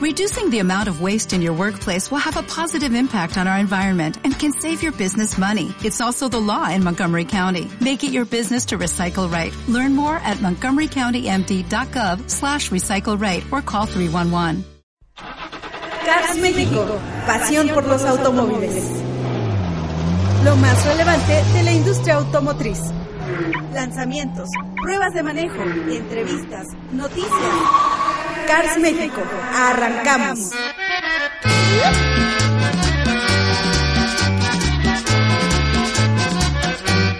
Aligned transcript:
Reducing 0.00 0.48
the 0.48 0.60
amount 0.60 0.88
of 0.88 1.02
waste 1.02 1.34
in 1.34 1.42
your 1.42 1.52
workplace 1.52 2.10
will 2.10 2.24
have 2.24 2.38
a 2.38 2.42
positive 2.42 2.94
impact 2.94 3.36
on 3.36 3.46
our 3.46 3.58
environment 3.58 4.16
and 4.24 4.32
can 4.32 4.50
save 4.50 4.82
your 4.82 4.92
business 4.92 5.36
money. 5.36 5.74
It's 5.84 6.00
also 6.00 6.26
the 6.26 6.40
law 6.40 6.70
in 6.70 6.82
Montgomery 6.82 7.26
County. 7.26 7.70
Make 7.82 8.02
it 8.02 8.10
your 8.10 8.24
business 8.24 8.64
to 8.66 8.78
recycle 8.78 9.30
right. 9.30 9.54
Learn 9.68 9.94
more 9.94 10.16
at 10.16 10.38
montgomerycountymd.gov 10.38 12.30
slash 12.30 12.70
recycle 12.70 13.20
right 13.20 13.44
or 13.52 13.60
call 13.60 13.84
311. 13.84 14.64
Cars 15.16 16.38
México, 16.38 16.98
pasión 17.26 17.68
por 17.68 17.84
los 17.84 18.02
automóviles. 18.02 19.02
Lo 20.46 20.56
más 20.56 20.82
relevante 20.86 21.44
de 21.52 21.62
la 21.62 21.72
industria 21.72 22.14
automotriz. 22.14 22.80
Lanzamientos, 23.74 24.48
pruebas 24.82 25.12
de 25.12 25.22
manejo, 25.22 25.62
entrevistas, 25.62 26.68
noticias. 26.90 27.99
Cars 28.50 28.78
México, 28.78 29.22
arrancamos. 29.54 30.50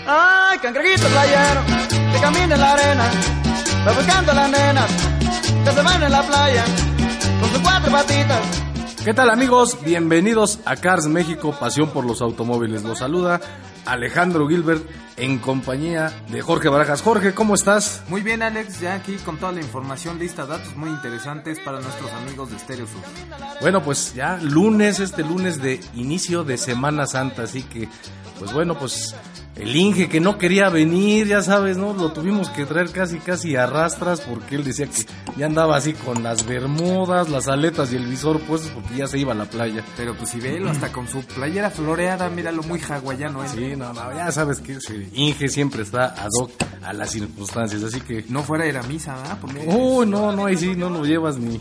Ay, 0.08 0.58
cangrejito 0.58 1.06
playero, 1.06 1.62
que 2.12 2.20
camina 2.20 2.54
en 2.56 2.60
la 2.60 2.72
arena, 2.72 3.04
va 3.86 3.92
buscando 3.92 4.32
a 4.32 4.34
las 4.34 4.50
nenas, 4.50 4.90
que 5.64 5.70
se 5.70 5.82
van 5.82 6.02
en 6.02 6.10
la 6.10 6.22
playa, 6.24 6.64
con 7.40 7.50
sus 7.50 7.60
cuatro 7.60 7.92
patitas. 7.92 8.69
¿Qué 9.04 9.14
tal 9.14 9.30
amigos? 9.30 9.78
Bienvenidos 9.82 10.58
a 10.66 10.76
Cars 10.76 11.06
México, 11.06 11.56
pasión 11.58 11.88
por 11.88 12.04
los 12.04 12.20
automóviles. 12.20 12.82
Los 12.82 12.98
saluda 12.98 13.40
Alejandro 13.86 14.46
Gilbert 14.46 14.84
en 15.16 15.38
compañía 15.38 16.12
de 16.28 16.42
Jorge 16.42 16.68
Barajas. 16.68 17.00
Jorge, 17.00 17.32
¿cómo 17.32 17.54
estás? 17.54 18.02
Muy 18.08 18.20
bien 18.20 18.42
Alex, 18.42 18.78
ya 18.78 18.94
aquí 18.94 19.16
con 19.16 19.38
toda 19.38 19.52
la 19.52 19.60
información 19.62 20.18
lista, 20.18 20.44
datos 20.44 20.76
muy 20.76 20.90
interesantes 20.90 21.58
para 21.60 21.80
nuestros 21.80 22.12
amigos 22.12 22.50
de 22.50 22.58
Stereo 22.58 22.86
Sur. 22.86 23.00
Bueno, 23.62 23.82
pues 23.82 24.12
ya 24.12 24.36
lunes, 24.36 25.00
este 25.00 25.22
lunes 25.22 25.62
de 25.62 25.80
inicio 25.94 26.44
de 26.44 26.58
Semana 26.58 27.06
Santa, 27.06 27.44
así 27.44 27.62
que, 27.62 27.88
pues 28.38 28.52
bueno, 28.52 28.78
pues 28.78 29.16
el 29.60 29.76
Inge 29.76 30.08
que 30.08 30.20
no 30.20 30.38
quería 30.38 30.70
venir, 30.70 31.26
ya 31.26 31.42
sabes, 31.42 31.76
¿no? 31.76 31.92
Lo 31.92 32.12
tuvimos 32.12 32.48
que 32.50 32.64
traer 32.64 32.90
casi, 32.90 33.18
casi 33.18 33.56
a 33.56 33.66
rastras 33.66 34.20
porque 34.22 34.56
él 34.56 34.64
decía 34.64 34.86
que 34.86 35.04
ya 35.36 35.46
andaba 35.46 35.76
así 35.76 35.92
con 35.92 36.22
las 36.22 36.46
bermudas, 36.46 37.28
las 37.28 37.46
aletas 37.46 37.92
y 37.92 37.96
el 37.96 38.06
visor 38.06 38.40
puestos 38.40 38.70
porque 38.70 38.96
ya 38.96 39.06
se 39.06 39.18
iba 39.18 39.32
a 39.32 39.36
la 39.36 39.44
playa. 39.44 39.84
Pero 39.96 40.16
pues 40.16 40.30
si 40.30 40.40
velo, 40.40 40.70
hasta 40.70 40.90
con 40.90 41.06
su 41.08 41.22
playera 41.22 41.70
floreada, 41.70 42.30
míralo 42.30 42.62
muy 42.62 42.80
hawaiano, 42.80 43.44
¿eh? 43.44 43.48
Sí, 43.48 43.76
no, 43.76 43.92
no, 43.92 44.14
ya 44.14 44.32
sabes 44.32 44.60
que 44.60 44.74
ese 44.74 45.08
Inge 45.12 45.48
siempre 45.48 45.82
está 45.82 46.06
ad 46.06 46.30
hoc 46.40 46.52
a 46.82 46.92
las 46.92 47.10
circunstancias, 47.10 47.82
así 47.82 48.00
que... 48.00 48.24
No 48.28 48.42
fuera 48.42 48.64
de 48.64 48.72
la 48.72 48.82
misa, 48.82 49.14
¿verdad? 49.16 49.38
Porque... 49.40 49.66
Uy, 49.66 50.06
no, 50.06 50.32
no, 50.32 50.46
ahí 50.46 50.56
sí, 50.56 50.74
no 50.74 50.88
lo 50.88 51.04
llevas 51.04 51.36
ni... 51.36 51.60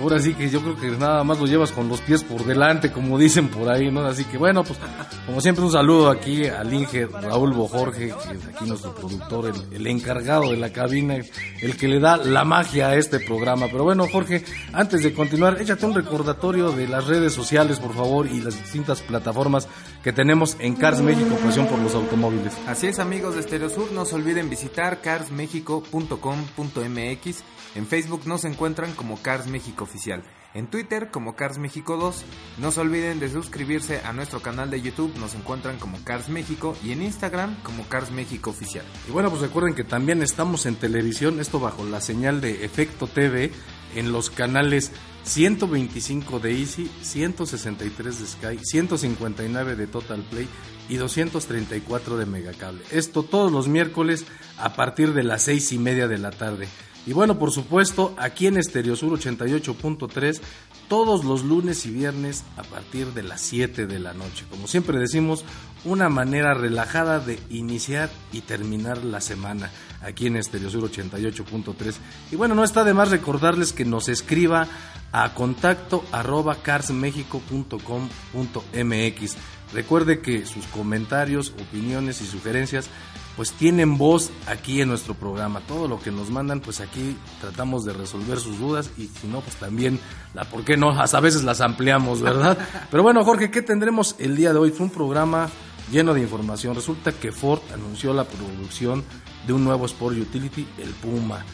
Ahora 0.00 0.18
sí 0.18 0.34
que 0.34 0.48
yo 0.48 0.62
creo 0.62 0.76
que 0.76 0.90
nada 0.92 1.22
más 1.24 1.38
lo 1.38 1.46
llevas 1.46 1.72
con 1.72 1.88
los 1.88 2.00
pies 2.00 2.24
por 2.24 2.44
delante, 2.44 2.90
como 2.90 3.18
dicen 3.18 3.48
por 3.48 3.68
ahí, 3.68 3.90
¿no? 3.90 4.00
Así 4.06 4.24
que 4.24 4.38
bueno, 4.38 4.64
pues 4.64 4.78
como 5.26 5.40
siempre 5.40 5.62
un 5.64 5.70
saludo 5.70 6.08
aquí 6.08 6.46
al 6.46 6.72
Inge 6.72 7.06
Raúl 7.06 7.52
Bojorge, 7.52 8.06
que 8.06 8.34
es 8.36 8.46
aquí 8.46 8.66
nuestro 8.66 8.94
productor, 8.94 9.46
el, 9.46 9.76
el, 9.76 9.86
encargado 9.86 10.50
de 10.50 10.56
la 10.56 10.72
cabina, 10.72 11.16
el 11.60 11.76
que 11.76 11.86
le 11.88 12.00
da 12.00 12.16
la 12.16 12.44
magia 12.44 12.88
a 12.88 12.96
este 12.96 13.20
programa. 13.20 13.66
Pero 13.70 13.84
bueno, 13.84 14.06
Jorge, 14.10 14.42
antes 14.72 15.02
de 15.02 15.12
continuar, 15.12 15.60
échate 15.60 15.84
un 15.84 15.94
recordatorio 15.94 16.72
de 16.72 16.88
las 16.88 17.06
redes 17.06 17.34
sociales, 17.34 17.78
por 17.78 17.94
favor, 17.94 18.26
y 18.26 18.40
las 18.40 18.56
distintas 18.56 19.02
plataformas 19.02 19.68
que 20.02 20.12
tenemos 20.12 20.56
en 20.60 20.74
Cars 20.74 21.00
México, 21.02 21.36
pasión 21.42 21.66
por 21.66 21.78
los 21.78 21.94
automóviles. 21.94 22.54
Así 22.66 22.86
es, 22.86 22.98
amigos 22.98 23.34
de 23.34 23.42
Stereo 23.42 23.70
Sur, 23.70 23.92
no 23.92 24.04
se 24.04 24.14
olviden 24.14 24.50
visitar 24.50 25.00
carsmexico.com.mx. 25.00 27.44
En 27.74 27.86
Facebook 27.86 28.26
nos 28.26 28.44
encuentran 28.44 28.92
como 28.94 29.16
Cars 29.22 29.46
México 29.46 29.84
Oficial. 29.84 30.22
En 30.52 30.66
Twitter 30.66 31.10
como 31.12 31.36
Cars 31.36 31.58
México 31.58 31.96
2. 31.96 32.24
No 32.58 32.72
se 32.72 32.80
olviden 32.80 33.20
de 33.20 33.28
suscribirse 33.28 34.00
a 34.04 34.12
nuestro 34.12 34.40
canal 34.40 34.70
de 34.70 34.80
YouTube. 34.80 35.16
Nos 35.18 35.36
encuentran 35.36 35.78
como 35.78 36.02
Cars 36.02 36.28
México. 36.28 36.74
Y 36.82 36.90
en 36.90 37.02
Instagram 37.02 37.54
como 37.62 37.84
Cars 37.84 38.10
México 38.10 38.50
Oficial. 38.50 38.84
Y 39.08 39.12
bueno, 39.12 39.30
pues 39.30 39.42
recuerden 39.42 39.74
que 39.74 39.84
también 39.84 40.22
estamos 40.22 40.66
en 40.66 40.74
televisión. 40.74 41.38
Esto 41.38 41.60
bajo 41.60 41.84
la 41.84 42.00
señal 42.00 42.40
de 42.40 42.64
Efecto 42.64 43.06
TV. 43.06 43.52
En 43.94 44.12
los 44.12 44.30
canales 44.30 44.92
125 45.24 46.38
de 46.38 46.58
Easy, 46.58 46.90
163 47.02 48.20
de 48.20 48.26
Sky, 48.26 48.64
159 48.64 49.76
de 49.76 49.86
Total 49.86 50.22
Play 50.22 50.48
y 50.88 50.96
234 50.96 52.16
de 52.16 52.26
Megacable. 52.26 52.82
Esto 52.90 53.22
todos 53.22 53.52
los 53.52 53.68
miércoles 53.68 54.26
a 54.58 54.74
partir 54.74 55.12
de 55.12 55.22
las 55.22 55.42
seis 55.42 55.72
y 55.72 55.78
media 55.78 56.08
de 56.08 56.18
la 56.18 56.30
tarde. 56.30 56.68
Y 57.06 57.12
bueno, 57.12 57.38
por 57.38 57.50
supuesto, 57.50 58.14
aquí 58.18 58.46
en 58.46 58.58
Estereosur 58.58 59.18
88.3, 59.18 60.40
todos 60.88 61.24
los 61.24 61.44
lunes 61.44 61.86
y 61.86 61.90
viernes 61.90 62.44
a 62.56 62.62
partir 62.62 63.14
de 63.14 63.22
las 63.22 63.40
7 63.40 63.86
de 63.86 63.98
la 63.98 64.12
noche. 64.12 64.44
Como 64.50 64.66
siempre 64.66 64.98
decimos, 64.98 65.44
una 65.84 66.08
manera 66.08 66.54
relajada 66.54 67.20
de 67.20 67.38
iniciar 67.50 68.10
y 68.32 68.40
terminar 68.42 69.04
la 69.04 69.20
semana 69.20 69.70
aquí 70.02 70.26
en 70.26 70.36
Estereosur 70.36 70.90
88.3. 70.90 71.94
Y 72.32 72.36
bueno, 72.36 72.54
no 72.54 72.64
está 72.64 72.84
de 72.84 72.94
más 72.94 73.10
recordarles 73.10 73.72
que 73.72 73.84
nos 73.84 74.08
escriba 74.08 74.66
a 75.12 75.34
contacto 75.34 76.04
arroba 76.12 76.56
carsmexico.com.mx. 76.56 79.36
Recuerde 79.72 80.20
que 80.20 80.46
sus 80.46 80.66
comentarios, 80.66 81.52
opiniones 81.60 82.20
y 82.20 82.26
sugerencias 82.26 82.90
pues 83.36 83.52
tienen 83.52 83.96
voz 83.96 84.30
aquí 84.46 84.82
en 84.82 84.88
nuestro 84.88 85.14
programa. 85.14 85.60
Todo 85.60 85.88
lo 85.88 86.00
que 86.00 86.10
nos 86.10 86.30
mandan, 86.30 86.60
pues 86.60 86.80
aquí 86.80 87.16
tratamos 87.40 87.84
de 87.84 87.92
resolver 87.92 88.38
sus 88.38 88.58
dudas 88.58 88.90
y 88.98 89.06
si 89.06 89.28
no, 89.28 89.40
pues 89.40 89.56
también, 89.56 89.98
la 90.34 90.44
por 90.44 90.64
qué 90.64 90.76
no, 90.76 90.90
hasta 90.90 91.18
a 91.18 91.20
veces 91.20 91.44
las 91.44 91.60
ampliamos, 91.60 92.20
¿verdad? 92.20 92.58
Pero 92.90 93.02
bueno, 93.02 93.24
Jorge, 93.24 93.50
¿qué 93.50 93.62
tendremos 93.62 94.16
el 94.18 94.36
día 94.36 94.52
de 94.52 94.58
hoy? 94.58 94.70
Fue 94.72 94.84
un 94.84 94.92
programa 94.92 95.48
lleno 95.90 96.14
de 96.14 96.20
información. 96.20 96.74
Resulta 96.74 97.12
que 97.12 97.32
Ford 97.32 97.60
anunció 97.72 98.12
la 98.14 98.24
producción 98.24 99.04
de 99.46 99.52
un 99.52 99.64
nuevo 99.64 99.86
Sport 99.86 100.16
Utility, 100.16 100.66
el 100.78 100.90
Puma. 100.90 101.44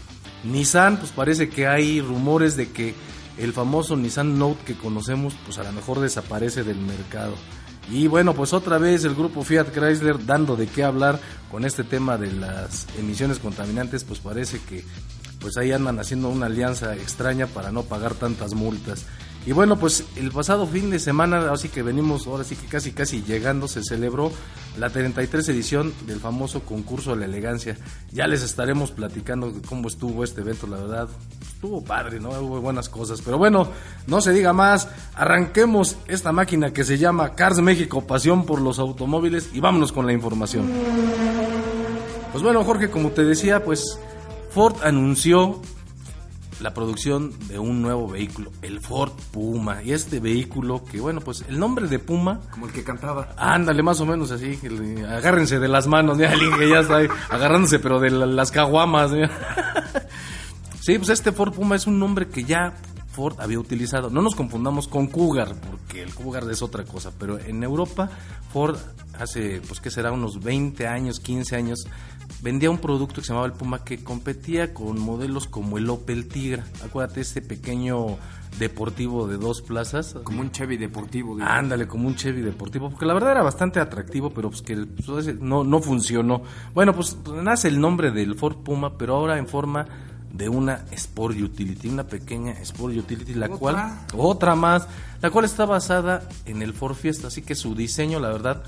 Nissan, 0.44 0.98
pues 0.98 1.12
parece 1.12 1.48
que 1.48 1.66
hay 1.66 2.00
rumores 2.00 2.56
de 2.56 2.70
que 2.70 2.94
el 3.38 3.52
famoso 3.52 3.96
Nissan 3.96 4.38
Note 4.38 4.64
que 4.64 4.76
conocemos, 4.76 5.34
pues 5.44 5.58
a 5.58 5.64
lo 5.64 5.72
mejor 5.72 6.00
desaparece 6.00 6.64
del 6.64 6.78
mercado. 6.78 7.34
Y 7.90 8.08
bueno, 8.08 8.34
pues 8.34 8.52
otra 8.52 8.78
vez 8.78 9.04
el 9.04 9.14
grupo 9.14 9.44
Fiat 9.44 9.72
Chrysler 9.72 10.24
dando 10.24 10.56
de 10.56 10.66
qué 10.66 10.82
hablar 10.82 11.20
con 11.50 11.64
este 11.64 11.84
tema 11.84 12.18
de 12.18 12.32
las 12.32 12.86
emisiones 12.98 13.38
contaminantes, 13.38 14.02
pues 14.02 14.18
parece 14.18 14.60
que 14.60 14.84
pues 15.40 15.56
ahí 15.56 15.70
andan 15.70 16.00
haciendo 16.00 16.28
una 16.28 16.46
alianza 16.46 16.96
extraña 16.96 17.46
para 17.46 17.70
no 17.70 17.82
pagar 17.82 18.14
tantas 18.14 18.54
multas. 18.54 19.06
Y 19.46 19.52
bueno, 19.52 19.78
pues 19.78 20.04
el 20.16 20.32
pasado 20.32 20.66
fin 20.66 20.90
de 20.90 20.98
semana, 20.98 21.52
así 21.52 21.68
que 21.68 21.82
venimos 21.82 22.26
ahora 22.26 22.42
sí 22.42 22.56
que 22.56 22.66
casi 22.66 22.90
casi 22.90 23.22
llegando, 23.22 23.68
se 23.68 23.84
celebró 23.84 24.32
la 24.76 24.90
33 24.90 25.48
edición 25.50 25.94
del 26.04 26.18
famoso 26.18 26.62
concurso 26.62 27.12
de 27.12 27.18
la 27.18 27.26
elegancia. 27.26 27.76
Ya 28.10 28.26
les 28.26 28.42
estaremos 28.42 28.90
platicando 28.90 29.52
cómo 29.68 29.86
estuvo 29.86 30.24
este 30.24 30.40
evento, 30.40 30.66
la 30.66 30.78
verdad. 30.78 31.08
Estuvo 31.40 31.84
padre, 31.84 32.18
¿no? 32.18 32.30
Hubo 32.30 32.60
buenas 32.60 32.88
cosas. 32.88 33.22
Pero 33.22 33.38
bueno, 33.38 33.68
no 34.08 34.20
se 34.20 34.32
diga 34.32 34.52
más. 34.52 34.88
Arranquemos 35.14 35.96
esta 36.08 36.32
máquina 36.32 36.72
que 36.72 36.82
se 36.82 36.98
llama 36.98 37.36
Cars 37.36 37.60
México, 37.60 38.04
pasión 38.04 38.46
por 38.46 38.60
los 38.60 38.80
automóviles 38.80 39.50
y 39.52 39.60
vámonos 39.60 39.92
con 39.92 40.06
la 40.06 40.12
información. 40.12 40.68
Pues 42.32 42.42
bueno, 42.42 42.64
Jorge, 42.64 42.90
como 42.90 43.12
te 43.12 43.24
decía, 43.24 43.62
pues 43.64 43.98
Ford 44.50 44.74
anunció 44.82 45.62
la 46.60 46.72
producción 46.72 47.32
de 47.48 47.58
un 47.58 47.82
nuevo 47.82 48.08
vehículo, 48.08 48.50
el 48.62 48.80
Ford 48.80 49.12
Puma. 49.30 49.82
Y 49.82 49.92
este 49.92 50.20
vehículo 50.20 50.84
que, 50.84 51.00
bueno, 51.00 51.20
pues 51.20 51.44
el 51.48 51.58
nombre 51.58 51.88
de 51.88 51.98
Puma... 51.98 52.40
Como 52.50 52.66
el 52.66 52.72
que 52.72 52.84
cantaba. 52.84 53.34
Ándale, 53.36 53.82
más 53.82 54.00
o 54.00 54.06
menos 54.06 54.30
así. 54.30 54.58
Agárrense 55.08 55.58
de 55.58 55.68
las 55.68 55.86
manos, 55.86 56.18
ya, 56.18 56.32
ya 56.70 56.80
está 56.80 56.96
ahí, 56.98 57.08
agarrándose, 57.30 57.78
pero 57.78 58.00
de 58.00 58.10
las 58.10 58.50
caguamas. 58.50 59.12
Sí, 60.86 60.98
pues 60.98 61.10
este 61.10 61.32
Ford 61.32 61.52
Puma 61.52 61.74
es 61.74 61.88
un 61.88 61.98
nombre 61.98 62.28
que 62.28 62.44
ya 62.44 62.72
Ford 63.08 63.40
había 63.40 63.58
utilizado. 63.58 64.08
No 64.08 64.22
nos 64.22 64.36
confundamos 64.36 64.86
con 64.86 65.08
Cougar, 65.08 65.56
porque 65.68 66.00
el 66.00 66.14
Cougar 66.14 66.48
es 66.48 66.62
otra 66.62 66.84
cosa, 66.84 67.10
pero 67.18 67.40
en 67.40 67.64
Europa 67.64 68.08
Ford 68.52 68.76
hace, 69.18 69.60
pues 69.66 69.80
que 69.80 69.90
será 69.90 70.12
unos 70.12 70.42
20 70.44 70.86
años, 70.86 71.18
15 71.18 71.56
años, 71.56 71.88
vendía 72.42 72.70
un 72.70 72.78
producto 72.78 73.16
que 73.16 73.22
se 73.22 73.28
llamaba 73.28 73.46
el 73.46 73.52
Puma 73.52 73.84
que 73.84 74.02
competía 74.02 74.74
con 74.74 74.98
modelos 74.98 75.46
como 75.46 75.78
el 75.78 75.88
Opel 75.88 76.28
Tigra. 76.28 76.64
Acuérdate, 76.84 77.20
este 77.20 77.42
pequeño 77.42 78.18
deportivo 78.58 79.26
de 79.26 79.36
dos 79.36 79.62
plazas. 79.62 80.14
Como 80.24 80.40
un 80.40 80.50
Chevy 80.50 80.76
deportivo. 80.76 81.34
Digamos. 81.34 81.54
Ándale, 81.54 81.86
como 81.86 82.08
un 82.08 82.16
Chevy 82.16 82.42
deportivo, 82.42 82.90
porque 82.90 83.06
la 83.06 83.14
verdad 83.14 83.32
era 83.32 83.42
bastante 83.42 83.80
atractivo, 83.80 84.30
pero 84.30 84.50
pues 84.50 84.62
que 84.62 84.76
pues, 84.76 85.40
no, 85.40 85.64
no 85.64 85.80
funcionó. 85.80 86.42
Bueno, 86.74 86.94
pues 86.94 87.16
nace 87.42 87.68
el 87.68 87.80
nombre 87.80 88.10
del 88.10 88.34
Ford 88.34 88.56
Puma, 88.56 88.96
pero 88.96 89.16
ahora 89.16 89.38
en 89.38 89.46
forma 89.46 89.86
de 90.32 90.48
una 90.48 90.84
Sport 90.90 91.36
Utility, 91.40 91.88
una 91.88 92.04
pequeña 92.04 92.52
Sport 92.52 92.96
Utility, 92.96 93.34
la 93.34 93.46
¿Otra? 93.46 93.58
cual, 93.58 93.98
otra 94.16 94.54
más, 94.54 94.86
la 95.22 95.30
cual 95.30 95.44
está 95.44 95.64
basada 95.64 96.28
en 96.44 96.62
el 96.62 96.74
Ford 96.74 96.94
Fiesta, 96.94 97.28
así 97.28 97.42
que 97.42 97.54
su 97.54 97.74
diseño, 97.74 98.20
la 98.20 98.28
verdad, 98.28 98.62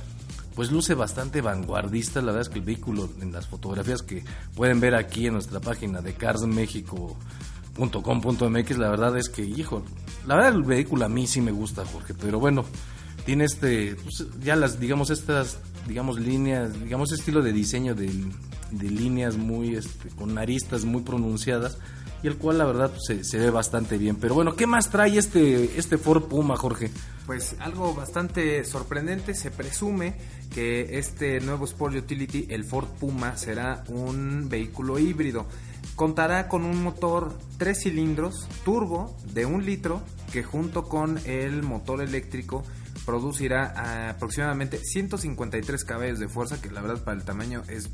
pues 0.59 0.71
luce 0.73 0.95
bastante 0.95 1.41
vanguardista, 1.41 2.21
la 2.21 2.33
verdad 2.33 2.41
es 2.41 2.49
que 2.49 2.59
el 2.59 2.65
vehículo 2.65 3.09
en 3.21 3.31
las 3.31 3.47
fotografías 3.47 4.03
que 4.03 4.25
pueden 4.57 4.81
ver 4.81 4.97
aquí 4.97 5.29
en 5.29 5.35
nuestra 5.35 5.61
página 5.61 6.01
de 6.01 6.15
.com.mx, 6.15 7.07
la 8.77 8.91
verdad 8.91 9.17
es 9.17 9.29
que, 9.29 9.45
hijo, 9.45 9.85
la 10.27 10.35
verdad 10.35 10.57
el 10.57 10.65
vehículo 10.65 11.05
a 11.05 11.09
mí 11.09 11.29
sí 11.29 11.41
me 11.41 11.53
gusta, 11.53 11.87
Jorge, 11.87 12.13
pero 12.13 12.41
bueno, 12.41 12.65
tiene 13.25 13.45
este, 13.45 13.95
pues, 14.03 14.27
ya 14.43 14.57
las, 14.57 14.81
digamos, 14.81 15.11
estas, 15.11 15.61
digamos, 15.87 16.19
líneas, 16.19 16.73
digamos, 16.83 17.13
estilo 17.13 17.41
de 17.41 17.53
diseño 17.53 17.95
de, 17.95 18.11
de 18.73 18.91
líneas 18.91 19.37
muy, 19.37 19.77
este, 19.77 20.09
con 20.09 20.37
aristas 20.39 20.85
muy 20.85 21.03
pronunciadas, 21.03 21.79
y 22.25 22.27
el 22.27 22.37
cual 22.37 22.59
la 22.59 22.65
verdad 22.65 22.91
pues, 22.91 23.05
se, 23.07 23.23
se, 23.23 23.39
ve 23.39 23.51
bastante 23.51 23.97
bien. 23.97 24.17
Pero 24.17 24.35
bueno, 24.35 24.57
¿qué 24.57 24.67
más 24.67 24.91
trae 24.91 25.19
este, 25.19 25.79
este 25.79 25.99
Ford 25.99 26.25
Puma, 26.25 26.57
Jorge? 26.57 26.91
Pues 27.29 27.57
algo 27.59 27.93
bastante 27.93 28.65
sorprendente, 28.65 29.35
se 29.35 29.51
presume 29.51 30.15
que 30.51 30.99
este 30.99 31.41
nuevo 31.41 31.67
Sport 31.67 31.97
Utility, 31.97 32.47
el 32.49 32.65
Ford 32.65 32.89
Puma, 32.99 33.37
será 33.37 33.85
un 33.89 34.49
vehículo 34.49 34.99
híbrido. 34.99 35.45
Contará 35.95 36.49
con 36.49 36.65
un 36.65 36.83
motor 36.83 37.39
3 37.59 37.79
cilindros 37.79 38.49
turbo 38.65 39.15
de 39.35 39.45
un 39.45 39.67
litro 39.67 40.01
que 40.33 40.43
junto 40.43 40.85
con 40.85 41.19
el 41.27 41.63
motor 41.63 42.01
eléctrico 42.01 42.65
producirá 43.05 44.09
aproximadamente 44.09 44.79
153 44.79 45.85
caballos 45.85 46.19
de 46.21 46.29
fuerza, 46.29 46.63
que 46.63 46.71
la 46.71 46.81
verdad 46.81 47.05
para 47.05 47.19
el 47.19 47.25
tamaño 47.25 47.63
es 47.69 47.91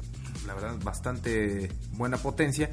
la 0.46 0.54
verdad 0.54 0.78
bastante 0.84 1.72
buena 1.94 2.18
potencia 2.18 2.70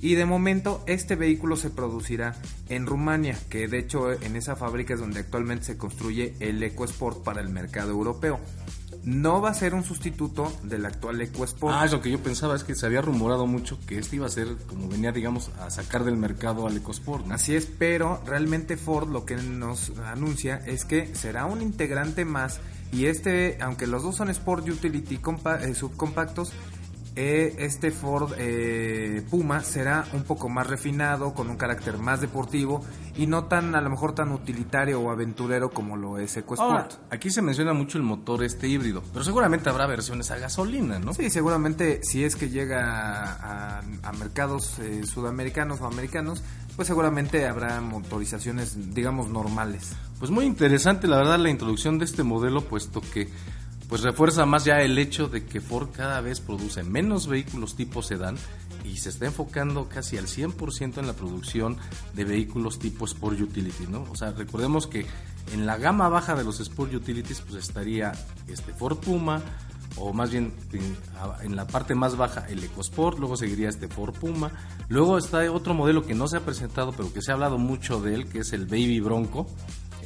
y 0.00 0.14
de 0.14 0.26
momento 0.26 0.82
este 0.86 1.16
vehículo 1.16 1.56
se 1.56 1.70
producirá 1.70 2.34
en 2.68 2.86
Rumania, 2.86 3.38
que 3.48 3.68
de 3.68 3.78
hecho 3.78 4.12
en 4.12 4.36
esa 4.36 4.56
fábrica 4.56 4.94
es 4.94 5.00
donde 5.00 5.20
actualmente 5.20 5.64
se 5.64 5.76
construye 5.76 6.34
el 6.40 6.62
EcoSport 6.62 7.22
para 7.24 7.40
el 7.40 7.48
mercado 7.48 7.90
europeo. 7.90 8.40
No 9.04 9.40
va 9.40 9.50
a 9.50 9.54
ser 9.54 9.74
un 9.74 9.84
sustituto 9.84 10.52
del 10.64 10.84
actual 10.84 11.20
EcoSport. 11.20 11.74
Ah, 11.74 11.84
es 11.84 11.92
lo 11.92 12.02
que 12.02 12.10
yo 12.10 12.18
pensaba, 12.22 12.56
es 12.56 12.64
que 12.64 12.74
se 12.74 12.84
había 12.84 13.00
rumorado 13.00 13.46
mucho 13.46 13.78
que 13.86 13.98
este 13.98 14.16
iba 14.16 14.26
a 14.26 14.30
ser 14.30 14.56
como 14.68 14.88
venía, 14.88 15.12
digamos, 15.12 15.50
a 15.60 15.70
sacar 15.70 16.04
del 16.04 16.16
mercado 16.16 16.66
al 16.66 16.76
EcoSport. 16.76 17.26
¿no? 17.26 17.34
Así 17.34 17.54
es, 17.54 17.66
pero 17.66 18.20
realmente 18.26 18.76
Ford 18.76 19.08
lo 19.10 19.24
que 19.24 19.36
nos 19.36 19.92
anuncia 20.04 20.60
es 20.66 20.84
que 20.84 21.14
será 21.14 21.46
un 21.46 21.62
integrante 21.62 22.24
más 22.24 22.60
y 22.92 23.06
este, 23.06 23.58
aunque 23.60 23.86
los 23.86 24.02
dos 24.02 24.16
son 24.16 24.30
Sport 24.30 24.68
Utility 24.68 25.16
eh, 25.16 25.74
subcompactos, 25.74 26.52
eh, 27.20 27.56
este 27.58 27.90
Ford 27.90 28.32
eh, 28.38 29.26
Puma 29.28 29.64
será 29.64 30.06
un 30.12 30.22
poco 30.22 30.48
más 30.48 30.68
refinado, 30.68 31.34
con 31.34 31.50
un 31.50 31.56
carácter 31.56 31.98
más 31.98 32.20
deportivo 32.20 32.84
y 33.16 33.26
no 33.26 33.46
tan 33.46 33.74
a 33.74 33.80
lo 33.80 33.90
mejor 33.90 34.14
tan 34.14 34.30
utilitario 34.30 35.00
o 35.00 35.10
aventurero 35.10 35.70
como 35.70 35.96
lo 35.96 36.18
es 36.18 36.36
EcoSport. 36.36 36.92
aquí 37.10 37.30
se 37.30 37.42
menciona 37.42 37.72
mucho 37.72 37.98
el 37.98 38.04
motor 38.04 38.44
este 38.44 38.68
híbrido, 38.68 39.02
pero 39.12 39.24
seguramente 39.24 39.68
habrá 39.68 39.88
versiones 39.88 40.30
a 40.30 40.38
gasolina, 40.38 41.00
¿no? 41.00 41.12
Sí, 41.12 41.28
seguramente 41.28 41.98
si 42.04 42.22
es 42.22 42.36
que 42.36 42.50
llega 42.50 43.80
a, 43.80 44.12
mercados 44.12 44.78
eh, 44.78 45.02
sudamericanos 45.04 45.80
o 45.80 45.86
americanos, 45.86 46.44
pues 46.76 46.86
seguramente 46.86 47.48
habrá 47.48 47.80
motorizaciones, 47.80 48.94
digamos, 48.94 49.28
normales. 49.28 49.90
Pues 50.20 50.30
muy 50.30 50.44
interesante, 50.44 51.08
la 51.08 51.16
verdad, 51.16 51.40
la 51.40 51.50
introducción 51.50 51.98
de 51.98 52.04
este 52.04 52.22
modelo, 52.22 52.60
puesto 52.60 53.00
que 53.00 53.28
pues 53.88 54.02
refuerza 54.02 54.44
más 54.46 54.64
ya 54.64 54.82
el 54.82 54.98
hecho 54.98 55.28
de 55.28 55.44
que 55.44 55.60
Ford 55.60 55.88
cada 55.92 56.20
vez 56.20 56.40
produce 56.40 56.82
menos 56.82 57.26
vehículos 57.26 57.74
tipo 57.74 58.02
sedán 58.02 58.36
y 58.84 58.98
se 58.98 59.08
está 59.08 59.26
enfocando 59.26 59.88
casi 59.88 60.16
al 60.18 60.26
100% 60.26 60.98
en 60.98 61.06
la 61.06 61.12
producción 61.14 61.76
de 62.14 62.24
vehículos 62.24 62.78
tipo 62.78 63.04
Sport 63.06 63.40
Utility, 63.40 63.86
¿no? 63.86 64.04
O 64.10 64.16
sea, 64.16 64.32
recordemos 64.32 64.86
que 64.86 65.06
en 65.52 65.66
la 65.66 65.76
gama 65.78 66.08
baja 66.08 66.34
de 66.34 66.44
los 66.44 66.60
Sport 66.60 66.94
Utilities 66.94 67.40
pues 67.40 67.56
estaría 67.56 68.12
este 68.46 68.72
Ford 68.72 68.98
Puma 68.98 69.42
o 69.96 70.12
más 70.12 70.30
bien 70.30 70.52
en, 71.42 71.56
la 71.56 71.66
parte 71.66 71.94
más 71.94 72.16
baja 72.16 72.46
el 72.48 72.62
EcoSport, 72.62 73.18
luego 73.18 73.36
seguiría 73.36 73.68
este 73.68 73.88
Ford 73.88 74.14
Puma, 74.14 74.52
luego 74.88 75.18
está 75.18 75.50
otro 75.50 75.74
modelo 75.74 76.04
que 76.04 76.14
no 76.14 76.28
se 76.28 76.36
ha 76.36 76.40
presentado 76.40 76.92
pero 76.92 77.12
que 77.12 77.22
se 77.22 77.30
ha 77.30 77.34
hablado 77.34 77.58
mucho 77.58 78.00
de 78.00 78.14
él 78.14 78.28
que 78.28 78.40
es 78.40 78.52
el 78.52 78.66
Baby 78.66 79.00
Bronco, 79.00 79.46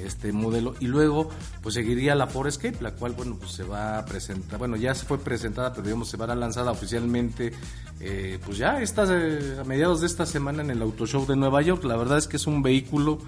este 0.06 0.32
modelo 0.32 0.75
y 0.81 0.87
luego 0.87 1.31
pues 1.62 1.75
seguiría 1.75 2.14
la 2.14 2.26
Ford 2.26 2.49
Escape 2.49 2.78
la 2.81 2.93
cual 2.93 3.12
bueno 3.12 3.37
pues 3.38 3.52
se 3.52 3.64
va 3.64 3.99
a 3.99 4.04
presentar 4.04 4.58
bueno 4.58 4.76
ya 4.76 4.94
se 4.94 5.06
fue 5.06 5.19
presentada 5.19 5.72
pero 5.72 5.84
digamos 5.84 6.08
se 6.08 6.16
va 6.16 6.26
a 6.26 6.34
lanzada 6.34 6.70
oficialmente 6.70 7.52
eh, 8.00 8.38
pues 8.44 8.58
ya 8.58 8.81
está 8.81 9.04
eh, 9.10 9.58
a 9.60 9.64
mediados 9.64 10.00
de 10.00 10.06
esta 10.06 10.26
semana 10.26 10.62
en 10.62 10.70
el 10.70 10.82
Auto 10.82 11.06
Show 11.06 11.25
de 11.25 11.37
Nueva 11.37 11.62
York. 11.62 11.84
La 11.84 11.96
verdad 11.96 12.19
es 12.19 12.26
que 12.26 12.37
es 12.37 12.46
un 12.46 12.62
vehículo 12.62 13.19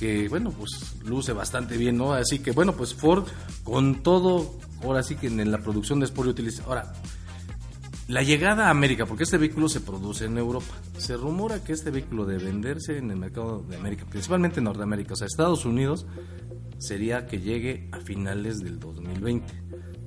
que 0.00 0.28
bueno 0.28 0.50
pues 0.50 0.96
luce 1.04 1.32
bastante 1.32 1.76
bien 1.76 1.98
no 1.98 2.14
así 2.14 2.38
que 2.38 2.52
bueno 2.52 2.72
pues 2.72 2.94
Ford 2.94 3.26
con 3.62 4.02
todo 4.02 4.54
ahora 4.82 5.02
sí 5.02 5.14
que 5.14 5.26
en 5.26 5.50
la 5.50 5.58
producción 5.58 6.00
de 6.00 6.06
Sport 6.06 6.30
utiliza 6.30 6.64
ahora 6.64 6.92
la 8.10 8.24
llegada 8.24 8.66
a 8.66 8.70
América, 8.70 9.06
porque 9.06 9.22
este 9.22 9.38
vehículo 9.38 9.68
se 9.68 9.80
produce 9.80 10.24
en 10.24 10.36
Europa. 10.36 10.74
Se 10.98 11.16
rumora 11.16 11.62
que 11.62 11.72
este 11.72 11.92
vehículo 11.92 12.26
de 12.26 12.38
venderse 12.38 12.98
en 12.98 13.08
el 13.12 13.16
mercado 13.16 13.62
de 13.62 13.76
América, 13.76 14.04
principalmente 14.04 14.58
en 14.58 14.64
Norteamérica, 14.64 15.14
o 15.14 15.16
sea, 15.16 15.28
Estados 15.28 15.64
Unidos, 15.64 16.06
sería 16.78 17.28
que 17.28 17.38
llegue 17.38 17.88
a 17.92 18.00
finales 18.00 18.58
del 18.58 18.80
2020. 18.80 19.46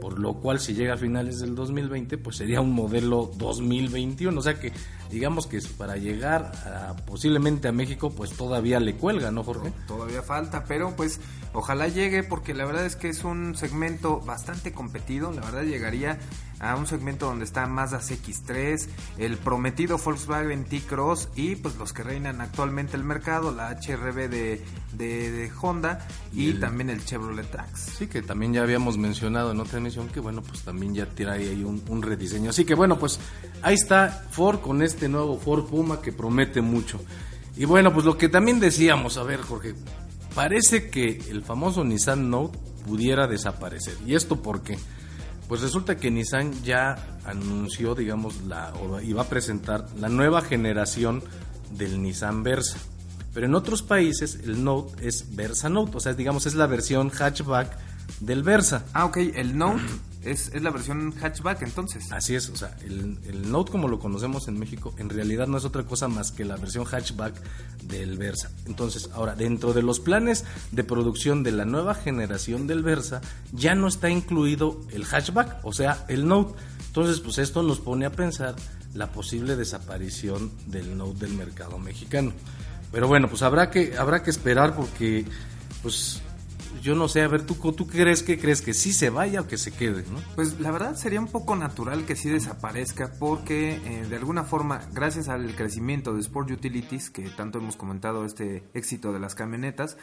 Por 0.01 0.19
lo 0.19 0.33
cual, 0.33 0.59
si 0.59 0.73
llega 0.73 0.95
a 0.95 0.97
finales 0.97 1.39
del 1.39 1.55
2020, 1.55 2.17
pues 2.17 2.35
sería 2.35 2.59
un 2.59 2.73
modelo 2.73 3.31
2021. 3.38 4.38
O 4.38 4.44
sea 4.44 4.59
que, 4.59 4.73
digamos 5.13 5.45
que 5.45 5.60
para 5.77 5.95
llegar 5.95 6.51
posiblemente 7.06 7.68
a 7.68 7.71
México, 7.71 8.12
pues 8.12 8.31
todavía 8.31 8.80
le 8.80 8.95
cuelga, 8.95 9.30
¿no, 9.31 9.44
Jorge? 9.44 9.71
Todavía 9.88 10.24
falta, 10.24 10.63
pero 10.65 10.95
pues 10.95 11.19
ojalá 11.54 11.88
llegue, 11.88 12.24
porque 12.24 12.56
la 12.56 12.65
verdad 12.65 12.86
es 12.86 12.95
que 12.95 13.10
es 13.10 13.24
un 13.24 13.56
segmento 13.56 14.19
bastante 14.21 14.74
competido. 14.74 15.31
La 15.31 15.42
verdad, 15.42 15.63
llegaría 15.63 16.18
a 16.60 16.75
un 16.75 16.88
segmento 16.88 17.27
donde 17.27 17.45
está 17.45 17.68
Mazda 17.68 18.00
CX3, 18.00 18.88
el 19.18 19.38
prometido 19.38 19.98
Volkswagen 19.98 20.63
T-Cross 20.63 21.30
y 21.36 21.56
pues 21.57 21.75
los 21.75 21.92
que 21.92 22.04
reinan 22.04 22.42
actualmente 22.42 22.95
el 22.95 23.04
mercado, 23.04 23.51
la 23.51 23.69
HRB 23.71 24.30
de, 24.30 24.66
de, 24.94 25.51
Honda 25.62 26.07
y, 26.31 26.54
también 26.54 26.89
el 26.89 27.04
Chevrolet 27.04 27.50
Trax. 27.50 27.80
Sí, 27.98 28.07
que 28.07 28.21
también 28.21 28.54
ya 28.54 28.62
habíamos 28.62 28.98
mencionado 28.98 29.51
en 29.51 29.59
otra 29.59 29.80
emisión 29.80 30.07
que 30.07 30.19
bueno, 30.21 30.42
pues 30.42 30.62
también 30.62 30.95
ya 30.95 31.06
tira 31.06 31.33
ahí 31.33 31.63
un, 31.63 31.83
un 31.89 32.01
rediseño. 32.01 32.51
Así 32.51 32.63
que 32.63 32.75
bueno, 32.75 32.98
pues 32.98 33.19
ahí 33.62 33.75
está 33.75 34.25
Ford 34.31 34.62
con 34.62 34.81
este 34.81 35.02
nuevo 35.09 35.38
Ford 35.38 35.65
Puma 35.65 36.01
que 36.01 36.11
promete 36.11 36.61
mucho. 36.61 37.00
Y 37.55 37.65
bueno, 37.65 37.94
pues 37.94 38.05
lo 38.05 38.17
que 38.17 38.29
también 38.29 38.59
decíamos, 38.59 39.17
a 39.17 39.23
ver 39.23 39.41
Jorge, 39.41 39.75
parece 40.33 40.89
que 40.89 41.21
el 41.29 41.44
famoso 41.44 41.83
Nissan 41.83 42.29
Note 42.29 42.57
pudiera 42.85 43.27
desaparecer. 43.27 43.95
¿Y 44.05 44.15
esto 44.15 44.41
por 44.41 44.61
qué? 44.63 44.77
Pues 45.47 45.61
resulta 45.61 45.97
que 45.97 46.09
Nissan 46.09 46.51
ya 46.63 47.19
anunció, 47.25 47.95
digamos, 47.95 48.41
la, 48.44 48.73
o 48.73 49.00
iba 49.01 49.21
a 49.21 49.29
presentar 49.29 49.88
la 50.00 50.09
nueva 50.09 50.41
generación 50.41 51.23
del 51.71 52.01
Nissan 52.01 52.44
Versa. 52.44 52.77
Pero 53.33 53.47
en 53.47 53.56
otros 53.56 53.81
países 53.81 54.39
el 54.44 54.63
Note 54.63 55.07
es 55.07 55.35
Versa 55.35 55.69
Note, 55.69 55.97
o 55.97 55.99
sea, 55.99 56.13
digamos, 56.13 56.45
es 56.45 56.56
la 56.56 56.67
versión 56.67 57.09
hatchback 57.09 57.78
del 58.19 58.44
Versa. 58.44 58.85
Ah, 58.94 59.06
ok, 59.06 59.18
el 59.35 59.57
Note 59.57 59.81
es, 60.25 60.51
es, 60.53 60.61
la 60.61 60.71
versión 60.71 61.11
hatchback 61.11 61.61
entonces. 61.61 62.11
Así 62.11 62.35
es, 62.35 62.49
o 62.49 62.56
sea, 62.56 62.75
el, 62.83 63.19
el, 63.27 63.51
Note 63.51 63.71
como 63.71 63.87
lo 63.87 63.99
conocemos 63.99 64.47
en 64.47 64.57
México 64.57 64.94
en 64.97 65.09
realidad 65.09 65.47
no 65.47 65.57
es 65.57 65.65
otra 65.65 65.83
cosa 65.83 66.07
más 66.07 66.31
que 66.31 66.45
la 66.45 66.57
versión 66.57 66.85
hatchback 66.85 67.33
del 67.83 68.18
Versa. 68.18 68.51
Entonces, 68.65 69.09
ahora, 69.13 69.35
dentro 69.35 69.73
de 69.73 69.81
los 69.81 69.99
planes 69.99 70.45
de 70.71 70.83
producción 70.83 71.44
de 71.44 71.51
la 71.51 71.65
nueva 71.65 71.95
generación 71.95 72.68
del 72.68 72.83
Versa, 72.83 73.21
ya 73.51 73.75
no 73.75 73.87
está 73.87 74.09
incluido 74.09 74.80
el 74.92 75.06
hatchback, 75.06 75.59
o 75.63 75.73
sea, 75.73 76.06
el 76.07 76.27
Note. 76.27 76.53
Entonces, 76.87 77.19
pues 77.19 77.37
esto 77.37 77.63
nos 77.63 77.80
pone 77.80 78.06
a 78.06 78.11
pensar 78.11 78.56
la 78.94 79.11
posible 79.11 79.56
desaparición 79.56 80.51
del 80.68 80.97
Note 80.97 81.25
del 81.25 81.35
mercado 81.35 81.77
mexicano. 81.80 82.31
Pero 82.92 83.07
bueno, 83.07 83.27
pues 83.27 83.42
habrá 83.42 83.71
que, 83.71 83.97
habrá 83.97 84.21
que 84.21 84.30
esperar 84.30 84.75
porque 84.75 85.25
pues 85.81 86.21
yo 86.83 86.95
no 86.95 87.07
sé, 87.07 87.21
a 87.21 87.30
ver, 87.30 87.45
¿tú, 87.45 87.56
tú 87.56 87.87
crees 87.87 88.23
que 88.23 88.37
crees 88.37 88.61
que 88.61 88.73
sí 88.73 88.92
se 88.92 89.09
vaya 89.09 89.40
o 89.40 89.47
que 89.47 89.57
se 89.57 89.71
quede? 89.71 90.04
¿no? 90.11 90.19
Pues 90.35 90.59
la 90.59 90.69
verdad 90.69 90.95
sería 90.95 91.21
un 91.21 91.30
poco 91.30 91.56
natural 91.56 92.06
que 92.06 92.18
sí 92.18 92.30
desaparezca 92.30 93.13
porque 93.18 93.75
eh, 93.75 94.06
de 94.09 94.16
alguna 94.18 94.44
forma, 94.44 94.81
gracias 94.92 95.30
al 95.30 95.56
crecimiento 95.56 96.13
de 96.13 96.19
Sport 96.19 96.52
Utilities, 96.52 97.09
que 97.09 97.30
tanto 97.30 97.59
hemos 97.59 97.78
comentado 97.78 98.25
este 98.25 98.66
éxito 98.73 99.13
de 99.13 99.21
las 99.21 99.33
camionetas, 99.33 99.95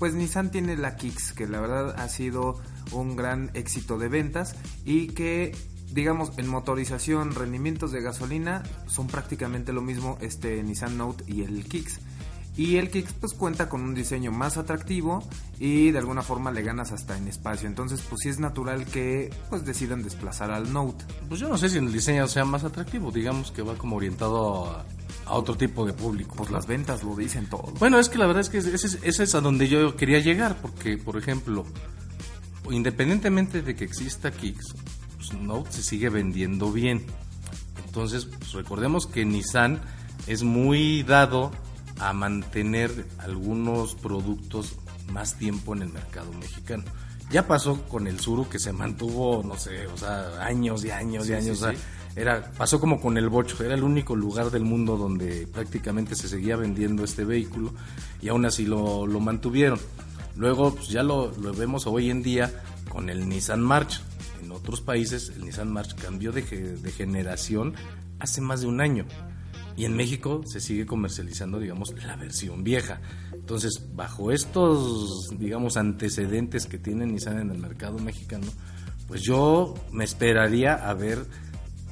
pues 0.00 0.14
Nissan 0.14 0.50
tiene 0.50 0.76
la 0.76 0.96
Kicks, 0.96 1.32
que 1.32 1.46
la 1.46 1.60
verdad 1.60 1.94
ha 1.96 2.08
sido 2.08 2.60
un 2.90 3.14
gran 3.14 3.52
éxito 3.54 3.96
de 3.96 4.08
ventas 4.08 4.56
y 4.84 5.08
que 5.08 5.52
digamos, 5.92 6.32
en 6.38 6.48
motorización, 6.48 7.36
rendimientos 7.36 7.92
de 7.92 8.02
gasolina 8.02 8.64
son 8.86 9.06
prácticamente 9.06 9.72
lo 9.72 9.80
mismo 9.80 10.18
este 10.20 10.60
Nissan 10.64 10.98
Note 10.98 11.22
y 11.28 11.42
el 11.42 11.64
Kicks. 11.66 12.00
Y 12.56 12.76
el 12.76 12.88
Kicks 12.88 13.14
pues 13.14 13.34
cuenta 13.34 13.68
con 13.68 13.82
un 13.82 13.94
diseño 13.94 14.30
más 14.30 14.56
atractivo 14.56 15.26
y 15.58 15.90
de 15.90 15.98
alguna 15.98 16.22
forma 16.22 16.52
le 16.52 16.62
ganas 16.62 16.92
hasta 16.92 17.16
en 17.16 17.26
espacio. 17.26 17.66
Entonces 17.66 18.00
pues 18.08 18.20
sí 18.22 18.28
es 18.28 18.38
natural 18.38 18.84
que 18.86 19.30
pues 19.50 19.64
decidan 19.64 20.04
desplazar 20.04 20.52
al 20.52 20.72
Note. 20.72 21.04
Pues 21.28 21.40
yo 21.40 21.48
no 21.48 21.58
sé 21.58 21.68
si 21.68 21.78
el 21.78 21.92
diseño 21.92 22.28
sea 22.28 22.44
más 22.44 22.62
atractivo, 22.62 23.10
digamos 23.10 23.50
que 23.50 23.62
va 23.62 23.74
como 23.74 23.96
orientado 23.96 24.66
a, 24.66 24.84
otro 25.26 25.56
tipo 25.56 25.84
de 25.84 25.94
público. 25.94 26.36
Pues 26.36 26.50
las 26.50 26.66
ventas 26.68 27.02
lo 27.02 27.16
dicen 27.16 27.48
todo. 27.48 27.72
Bueno, 27.80 27.98
es 27.98 28.08
que 28.08 28.18
la 28.18 28.26
verdad 28.26 28.42
es 28.42 28.50
que 28.50 28.58
ese, 28.58 28.98
es 29.02 29.34
a 29.34 29.40
donde 29.40 29.66
yo 29.68 29.96
quería 29.96 30.20
llegar, 30.20 30.56
porque 30.62 30.96
por 30.96 31.16
ejemplo, 31.16 31.64
independientemente 32.70 33.62
de 33.62 33.74
que 33.74 33.84
exista 33.84 34.30
Kicks, 34.30 34.74
pues 35.16 35.32
Note 35.32 35.72
se 35.72 35.82
sigue 35.82 36.08
vendiendo 36.08 36.70
bien. 36.70 37.04
Entonces 37.84 38.26
pues, 38.26 38.52
recordemos 38.52 39.08
que 39.08 39.24
Nissan 39.24 39.80
es 40.28 40.44
muy 40.44 41.02
dado 41.02 41.50
a 41.98 42.12
mantener 42.12 43.06
algunos 43.18 43.94
productos 43.94 44.76
más 45.12 45.36
tiempo 45.36 45.74
en 45.74 45.82
el 45.82 45.88
mercado 45.90 46.32
mexicano. 46.32 46.84
Ya 47.30 47.46
pasó 47.46 47.82
con 47.88 48.06
el 48.06 48.20
Suru 48.20 48.48
que 48.48 48.58
se 48.58 48.72
mantuvo, 48.72 49.42
no 49.42 49.56
sé, 49.56 49.86
o 49.86 49.96
sea, 49.96 50.44
años 50.44 50.84
y 50.84 50.90
años 50.90 51.28
y 51.28 51.34
años. 51.34 51.62
o 51.62 51.70
sea, 51.70 51.74
era, 52.16 52.52
pasó 52.52 52.78
como 52.78 53.00
con 53.00 53.16
el 53.16 53.28
Bocho, 53.28 53.64
era 53.64 53.74
el 53.74 53.82
único 53.82 54.14
lugar 54.14 54.50
del 54.50 54.64
mundo 54.64 54.96
donde 54.96 55.46
prácticamente 55.46 56.14
se 56.14 56.28
seguía 56.28 56.56
vendiendo 56.56 57.02
este 57.02 57.24
vehículo 57.24 57.74
y 58.22 58.28
aún 58.28 58.44
así 58.44 58.66
lo, 58.66 59.06
lo 59.06 59.20
mantuvieron. 59.20 59.80
Luego 60.36 60.74
pues, 60.74 60.88
ya 60.88 61.02
lo, 61.02 61.32
lo 61.32 61.52
vemos 61.52 61.86
hoy 61.86 62.10
en 62.10 62.22
día 62.22 62.62
con 62.88 63.10
el 63.10 63.28
Nissan 63.28 63.60
March. 63.60 64.00
En 64.42 64.52
otros 64.52 64.80
países 64.80 65.32
el 65.34 65.44
Nissan 65.44 65.72
March 65.72 65.94
cambió 65.96 66.30
de, 66.30 66.42
de 66.42 66.92
generación 66.92 67.74
hace 68.20 68.40
más 68.40 68.60
de 68.60 68.68
un 68.68 68.80
año. 68.80 69.06
Y 69.76 69.84
en 69.84 69.96
México 69.96 70.42
se 70.46 70.60
sigue 70.60 70.86
comercializando, 70.86 71.58
digamos, 71.58 71.92
la 72.04 72.16
versión 72.16 72.62
vieja. 72.62 73.00
Entonces, 73.32 73.88
bajo 73.94 74.30
estos, 74.30 75.30
digamos, 75.38 75.76
antecedentes 75.76 76.66
que 76.66 76.78
tiene 76.78 77.06
Nissan 77.06 77.40
en 77.40 77.50
el 77.50 77.58
mercado 77.58 77.98
mexicano, 77.98 78.46
pues 79.08 79.22
yo 79.22 79.74
me 79.90 80.04
esperaría 80.04 80.74
a 80.74 80.94
ver 80.94 81.26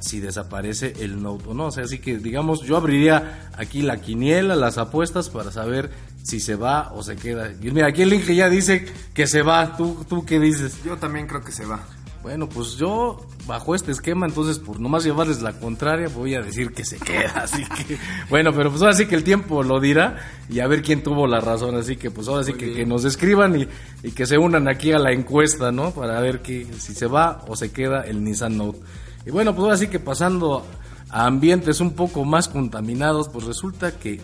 si 0.01 0.21
desaparece 0.21 0.95
el 1.01 1.23
Note 1.23 1.49
o 1.49 1.55
no. 1.55 1.67
O 1.67 1.71
sea, 1.71 1.85
así 1.85 1.99
que, 1.99 2.19
digamos, 2.19 2.63
yo 2.63 2.77
abriría 2.77 3.51
aquí 3.57 3.83
la 3.83 4.01
quiniela, 4.01 4.57
las 4.57 4.79
apuestas 4.79 5.29
para 5.29 5.51
saber 5.51 5.91
si 6.23 6.41
se 6.41 6.55
va 6.55 6.93
o 6.93 7.03
se 7.03 7.17
queda. 7.17 7.53
Y 7.61 7.71
mira, 7.71 7.89
aquí 7.89 8.03
el 8.03 8.13
Inge 8.13 8.35
ya 8.35 8.49
dice 8.49 8.87
que 9.15 9.27
se 9.27 9.43
va. 9.43 9.77
¿Tú, 9.77 10.05
tú 10.09 10.25
qué 10.25 10.39
dices? 10.41 10.83
Yo 10.85 10.97
también 10.97 11.27
creo 11.27 11.43
que 11.43 11.53
se 11.53 11.65
va. 11.65 11.85
Bueno, 12.23 12.49
pues 12.49 12.77
yo, 12.77 13.19
bajo 13.47 13.75
este 13.75 13.91
esquema, 13.91 14.27
entonces, 14.27 14.61
por 14.61 14.79
nomás 14.79 15.03
llevarles 15.03 15.43
la 15.43 15.55
contraria, 15.55 16.09
voy 16.09 16.37
a 16.37 16.41
decir 16.41 16.73
que 16.73 16.85
se 16.85 16.99
queda. 16.99 17.33
Así 17.43 17.65
que, 17.65 17.99
bueno, 18.31 18.53
pero 18.55 18.71
pues 18.71 18.81
ahora 18.83 18.95
sí 18.95 19.07
que 19.07 19.17
el 19.17 19.25
tiempo 19.25 19.65
lo 19.65 19.81
dirá 19.81 20.19
y 20.49 20.61
a 20.61 20.69
ver 20.69 20.83
quién 20.83 21.03
tuvo 21.03 21.27
la 21.27 21.41
razón. 21.41 21.75
Así 21.75 21.97
que, 21.97 22.13
pues 22.13 22.29
ahora 22.29 22.45
sí 22.45 22.53
que, 22.53 22.75
que 22.75 22.87
nos 22.87 23.05
escriban 23.05 23.61
y, 23.61 23.67
y 24.05 24.13
que 24.13 24.27
se 24.27 24.39
unan 24.39 24.69
aquí 24.69 24.93
a 24.93 25.01
la 25.01 25.11
encuesta, 25.13 25.73
¿no? 25.73 25.91
Para 25.91 26.21
ver 26.21 26.43
que, 26.43 26.67
si 26.79 26.95
se 26.95 27.07
va 27.07 27.45
o 27.49 27.57
se 27.57 27.73
queda 27.73 28.03
el 28.03 28.23
Nissan 28.23 28.57
Note. 28.57 28.79
Y 29.27 29.31
bueno, 29.31 29.53
pues 29.53 29.65
ahora 29.65 29.77
sí 29.77 29.89
que 29.89 29.99
pasando 29.99 30.65
a 31.11 31.27
ambientes 31.27 31.81
un 31.81 31.95
poco 31.95 32.25
más 32.25 32.49
contaminados, 32.49 33.29
pues 33.29 33.47
resulta 33.47 33.99
que 33.99 34.21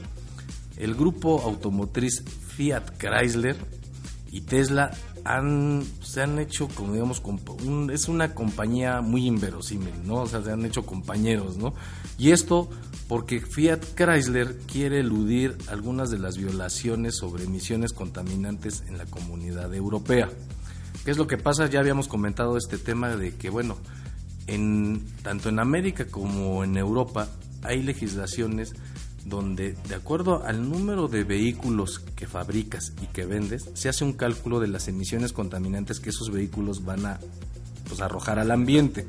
el 0.77 0.95
grupo 0.95 1.43
automotriz 1.43 2.23
Fiat 2.57 2.97
Chrysler 2.99 3.57
y 4.31 4.43
Tesla 4.43 4.93
han, 5.37 5.85
se 6.03 6.23
han 6.23 6.39
hecho, 6.39 6.69
como 6.69 6.93
digamos, 6.95 7.23
un- 7.65 7.91
es 7.93 8.09
una 8.09 8.35
compañía 8.35 9.01
muy 9.01 9.27
inverosímil, 9.27 9.93
¿no? 10.05 10.23
O 10.23 10.27
sea, 10.27 10.43
se 10.43 10.51
han 10.53 10.65
hecho 10.65 10.87
compañeros, 10.87 11.57
¿no? 11.59 11.75
Y 12.19 12.31
esto 12.31 12.69
porque 13.09 13.41
Fiat 13.41 13.81
Chrysler 13.95 14.57
quiere 14.71 15.01
eludir 15.01 15.57
algunas 15.69 16.11
de 16.11 16.19
las 16.19 16.37
violaciones 16.37 17.17
sobre 17.17 17.45
emisiones 17.45 17.93
contaminantes 17.93 18.85
en 18.89 18.97
la 18.99 19.07
comunidad 19.07 19.75
europea. 19.75 20.29
¿Qué 21.05 21.11
es 21.11 21.17
lo 21.19 21.27
que 21.27 21.39
pasa? 21.39 21.69
Ya 21.69 21.81
habíamos 21.81 22.09
comentado 22.09 22.57
este 22.57 22.77
tema 22.79 23.17
de 23.17 23.35
que, 23.35 23.51
bueno, 23.51 23.77
en, 24.47 25.05
tanto 25.23 25.49
en 25.49 25.59
América 25.59 26.07
como 26.07 26.65
en 26.65 26.77
Europa 26.77 27.29
hay 27.63 27.83
legislaciones 27.83 28.73
donde, 29.29 29.75
de 29.89 29.95
acuerdo 29.95 30.45
al 30.45 30.69
número 30.69 31.09
de 31.09 31.25
vehículos 31.25 32.01
que 32.17 32.27
fabricas 32.27 32.93
y 33.03 33.07
que 33.07 33.27
vendes, 33.27 33.71
se 33.75 33.89
hace 33.89 34.05
un 34.05 34.13
cálculo 34.13 34.61
de 34.61 34.69
las 34.69 34.89
emisiones 34.89 35.33
contaminantes 35.33 36.01
que 36.01 36.11
esos 36.11 36.31
vehículos 36.31 36.85
van 36.85 37.07
a 37.07 37.21
pues, 37.89 38.01
arrojar 38.01 38.39
al 38.39 38.51
ambiente. 38.51 39.07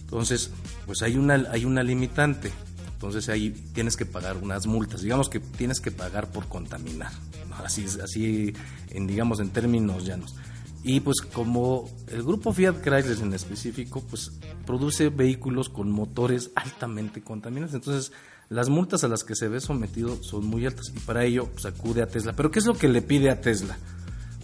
Entonces, 0.00 0.50
pues 0.86 1.02
hay 1.02 1.16
una, 1.16 1.34
hay 1.50 1.64
una 1.64 1.82
limitante. 1.82 2.50
Entonces 2.94 3.28
ahí 3.28 3.50
tienes 3.74 3.96
que 3.96 4.06
pagar 4.06 4.38
unas 4.38 4.66
multas. 4.66 5.02
Digamos 5.02 5.28
que 5.28 5.38
tienes 5.38 5.80
que 5.80 5.92
pagar 5.92 6.32
por 6.32 6.48
contaminar. 6.48 7.12
Así, 7.64 7.86
así 8.02 8.52
en, 8.90 9.06
digamos, 9.06 9.40
en 9.40 9.50
términos 9.50 10.04
llanos. 10.04 10.34
Y 10.82 11.00
pues 11.00 11.20
como 11.20 11.88
el 12.08 12.22
grupo 12.22 12.52
Fiat 12.52 12.80
Chrysler 12.82 13.18
en 13.20 13.34
específico, 13.34 14.02
pues 14.08 14.32
produce 14.64 15.10
vehículos 15.10 15.68
con 15.68 15.90
motores 15.90 16.50
altamente 16.54 17.22
contaminantes. 17.22 17.74
Entonces, 17.74 18.12
las 18.48 18.68
multas 18.68 19.04
a 19.04 19.08
las 19.08 19.24
que 19.24 19.34
se 19.34 19.48
ve 19.48 19.60
sometido 19.60 20.22
son 20.22 20.46
muy 20.46 20.66
altas 20.66 20.92
y 20.94 20.98
para 21.00 21.24
ello 21.24 21.48
pues, 21.52 21.66
acude 21.66 22.02
a 22.02 22.06
Tesla. 22.06 22.34
Pero 22.34 22.50
¿qué 22.50 22.58
es 22.58 22.66
lo 22.66 22.74
que 22.74 22.88
le 22.88 23.02
pide 23.02 23.30
a 23.30 23.40
Tesla? 23.40 23.76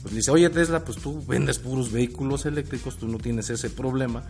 Pues 0.03 0.13
le 0.13 0.19
dice, 0.19 0.31
oye 0.31 0.51
Tesla, 0.51 0.85
pues 0.85 0.99
tú 0.99 1.25
vendes 1.27 1.59
puros 1.59 1.91
vehículos 1.91 2.45
eléctricos, 2.45 2.99
tú 2.99 3.09
no 3.09 3.19
tienes 3.19 3.49
ese 3.51 3.71
problema. 3.71 4.23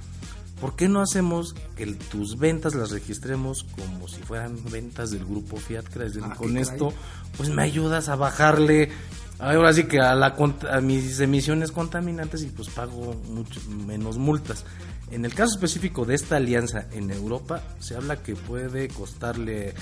¿Por 0.60 0.76
qué 0.76 0.88
no 0.88 1.00
hacemos 1.02 1.54
que 1.76 1.86
tus 1.86 2.38
ventas 2.38 2.74
las 2.74 2.90
registremos 2.92 3.64
como 3.64 4.06
si 4.06 4.22
fueran 4.22 4.56
ventas 4.70 5.10
del 5.10 5.24
grupo 5.24 5.56
Fiat 5.56 5.88
Chrysler? 5.88 6.24
Ah, 6.24 6.34
con 6.36 6.56
esto, 6.56 6.94
pues 7.36 7.50
me 7.50 7.62
ayudas 7.62 8.08
a 8.08 8.14
bajarle, 8.14 8.90
ahora 9.50 9.72
sí 9.72 9.84
que 9.84 10.00
a, 10.00 10.14
la, 10.14 10.34
a 10.70 10.80
mis 10.80 11.20
emisiones 11.20 11.72
contaminantes 11.72 12.42
y 12.42 12.46
pues 12.46 12.68
pago 12.70 13.14
mucho 13.28 13.60
menos 13.86 14.18
multas. 14.18 14.64
En 15.10 15.24
el 15.24 15.34
caso 15.34 15.54
específico 15.54 16.04
de 16.04 16.14
esta 16.14 16.36
alianza 16.36 16.86
en 16.92 17.10
Europa, 17.10 17.62
se 17.78 17.94
habla 17.94 18.22
que 18.22 18.34
puede 18.34 18.88
costarle 18.88 19.74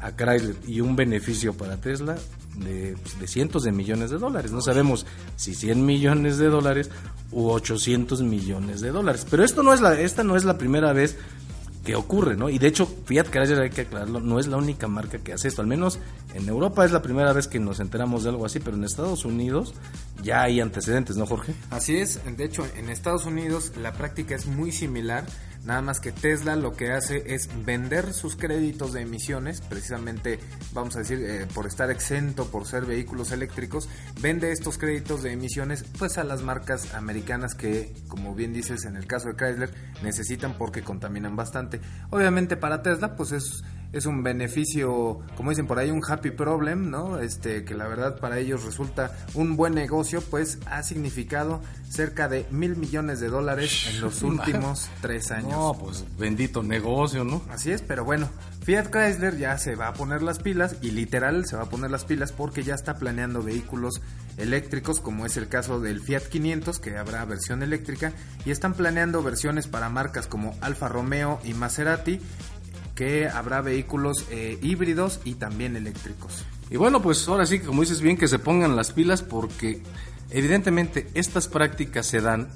a 0.00 0.12
Chrysler 0.12 0.56
y 0.66 0.80
un 0.80 0.94
beneficio 0.94 1.54
para 1.54 1.78
Tesla 1.78 2.16
de, 2.56 2.96
pues, 3.02 3.18
de 3.18 3.26
cientos 3.26 3.64
de 3.64 3.72
millones 3.72 4.10
de 4.10 4.18
dólares. 4.18 4.52
No 4.52 4.60
sabemos 4.60 5.06
si 5.36 5.54
100 5.54 5.84
millones 5.84 6.38
de 6.38 6.48
dólares 6.48 6.90
u 7.32 7.48
800 7.48 8.22
millones 8.22 8.80
de 8.80 8.90
dólares. 8.90 9.26
Pero 9.30 9.44
esto 9.44 9.62
no 9.62 9.72
es 9.72 9.80
la, 9.80 9.98
esta 9.98 10.22
no 10.22 10.36
es 10.36 10.44
la 10.44 10.58
primera 10.58 10.92
vez 10.92 11.16
que 11.86 11.94
ocurre, 11.94 12.36
¿no? 12.36 12.50
Y 12.50 12.58
de 12.58 12.66
hecho, 12.66 12.84
Fiat 13.04 13.28
Chrysler, 13.30 13.60
hay 13.60 13.70
que 13.70 13.82
aclararlo, 13.82 14.18
no 14.18 14.40
es 14.40 14.48
la 14.48 14.56
única 14.56 14.88
marca 14.88 15.18
que 15.18 15.32
hace 15.32 15.46
esto. 15.46 15.62
Al 15.62 15.68
menos 15.68 16.00
en 16.34 16.48
Europa 16.48 16.84
es 16.84 16.90
la 16.90 17.00
primera 17.00 17.32
vez 17.32 17.46
que 17.46 17.60
nos 17.60 17.78
enteramos 17.78 18.24
de 18.24 18.30
algo 18.30 18.44
así, 18.44 18.58
pero 18.58 18.76
en 18.76 18.82
Estados 18.82 19.24
Unidos 19.24 19.72
ya 20.20 20.42
hay 20.42 20.60
antecedentes, 20.60 21.16
¿no, 21.16 21.26
Jorge? 21.26 21.54
Así 21.70 21.96
es, 21.96 22.20
de 22.24 22.44
hecho 22.44 22.66
en 22.76 22.90
Estados 22.90 23.24
Unidos 23.24 23.72
la 23.80 23.92
práctica 23.92 24.34
es 24.34 24.46
muy 24.46 24.72
similar, 24.72 25.24
nada 25.66 25.82
más 25.82 26.00
que 26.00 26.12
Tesla 26.12 26.56
lo 26.56 26.72
que 26.72 26.92
hace 26.92 27.34
es 27.34 27.50
vender 27.64 28.14
sus 28.14 28.36
créditos 28.36 28.92
de 28.92 29.02
emisiones, 29.02 29.60
precisamente 29.60 30.38
vamos 30.72 30.96
a 30.96 31.00
decir 31.00 31.20
eh, 31.22 31.46
por 31.52 31.66
estar 31.66 31.90
exento 31.90 32.46
por 32.50 32.66
ser 32.66 32.86
vehículos 32.86 33.32
eléctricos, 33.32 33.88
vende 34.20 34.52
estos 34.52 34.78
créditos 34.78 35.22
de 35.22 35.32
emisiones 35.32 35.84
pues 35.98 36.18
a 36.18 36.24
las 36.24 36.42
marcas 36.42 36.94
americanas 36.94 37.54
que 37.54 37.92
como 38.08 38.34
bien 38.34 38.52
dices 38.52 38.84
en 38.84 38.96
el 38.96 39.06
caso 39.06 39.28
de 39.28 39.36
Chrysler 39.36 39.74
necesitan 40.02 40.56
porque 40.56 40.82
contaminan 40.82 41.36
bastante. 41.36 41.80
Obviamente 42.10 42.56
para 42.56 42.82
Tesla 42.82 43.16
pues 43.16 43.32
es 43.32 43.64
es 43.92 44.06
un 44.06 44.22
beneficio, 44.22 45.20
como 45.36 45.50
dicen 45.50 45.66
por 45.66 45.78
ahí, 45.78 45.90
un 45.90 46.02
happy 46.06 46.30
problem, 46.30 46.90
¿no? 46.90 47.18
Este, 47.18 47.64
que 47.64 47.74
la 47.74 47.86
verdad 47.86 48.18
para 48.18 48.38
ellos 48.38 48.64
resulta 48.64 49.16
un 49.34 49.56
buen 49.56 49.74
negocio, 49.74 50.20
pues 50.20 50.58
ha 50.66 50.82
significado 50.82 51.60
cerca 51.88 52.28
de 52.28 52.46
mil 52.50 52.76
millones 52.76 53.20
de 53.20 53.28
dólares 53.28 53.86
en 53.88 54.00
los 54.00 54.22
últimos 54.22 54.90
tres 55.00 55.30
años. 55.30 55.52
No, 55.52 55.74
pues 55.74 56.04
bendito 56.18 56.62
negocio, 56.62 57.24
¿no? 57.24 57.42
Así 57.50 57.70
es, 57.70 57.82
pero 57.82 58.04
bueno, 58.04 58.28
Fiat 58.66 58.90
Chrysler 58.90 59.38
ya 59.38 59.56
se 59.58 59.76
va 59.76 59.88
a 59.88 59.92
poner 59.94 60.22
las 60.22 60.40
pilas 60.40 60.76
y 60.82 60.90
literal 60.90 61.46
se 61.46 61.56
va 61.56 61.62
a 61.62 61.68
poner 61.68 61.90
las 61.90 62.04
pilas 62.04 62.32
porque 62.32 62.64
ya 62.64 62.74
está 62.74 62.96
planeando 62.98 63.42
vehículos 63.42 64.00
eléctricos 64.38 65.00
como 65.00 65.24
es 65.24 65.36
el 65.36 65.48
caso 65.48 65.80
del 65.80 66.00
Fiat 66.00 66.24
500 66.24 66.78
que 66.80 66.96
habrá 66.98 67.24
versión 67.24 67.62
eléctrica 67.62 68.12
y 68.44 68.50
están 68.50 68.74
planeando 68.74 69.22
versiones 69.22 69.66
para 69.68 69.88
marcas 69.88 70.26
como 70.26 70.56
Alfa 70.60 70.88
Romeo 70.88 71.40
y 71.44 71.54
Maserati 71.54 72.20
que 72.96 73.28
habrá 73.28 73.60
vehículos 73.60 74.24
eh, 74.30 74.58
híbridos 74.62 75.20
y 75.24 75.34
también 75.34 75.76
eléctricos. 75.76 76.44
Y 76.70 76.76
bueno, 76.76 77.00
pues 77.00 77.28
ahora 77.28 77.46
sí, 77.46 77.60
como 77.60 77.82
dices 77.82 78.00
bien, 78.00 78.16
que 78.16 78.26
se 78.26 78.40
pongan 78.40 78.74
las 78.74 78.90
pilas 78.90 79.22
porque 79.22 79.82
evidentemente 80.30 81.06
estas 81.14 81.46
prácticas 81.46 82.06
se 82.06 82.20
dan 82.20 82.48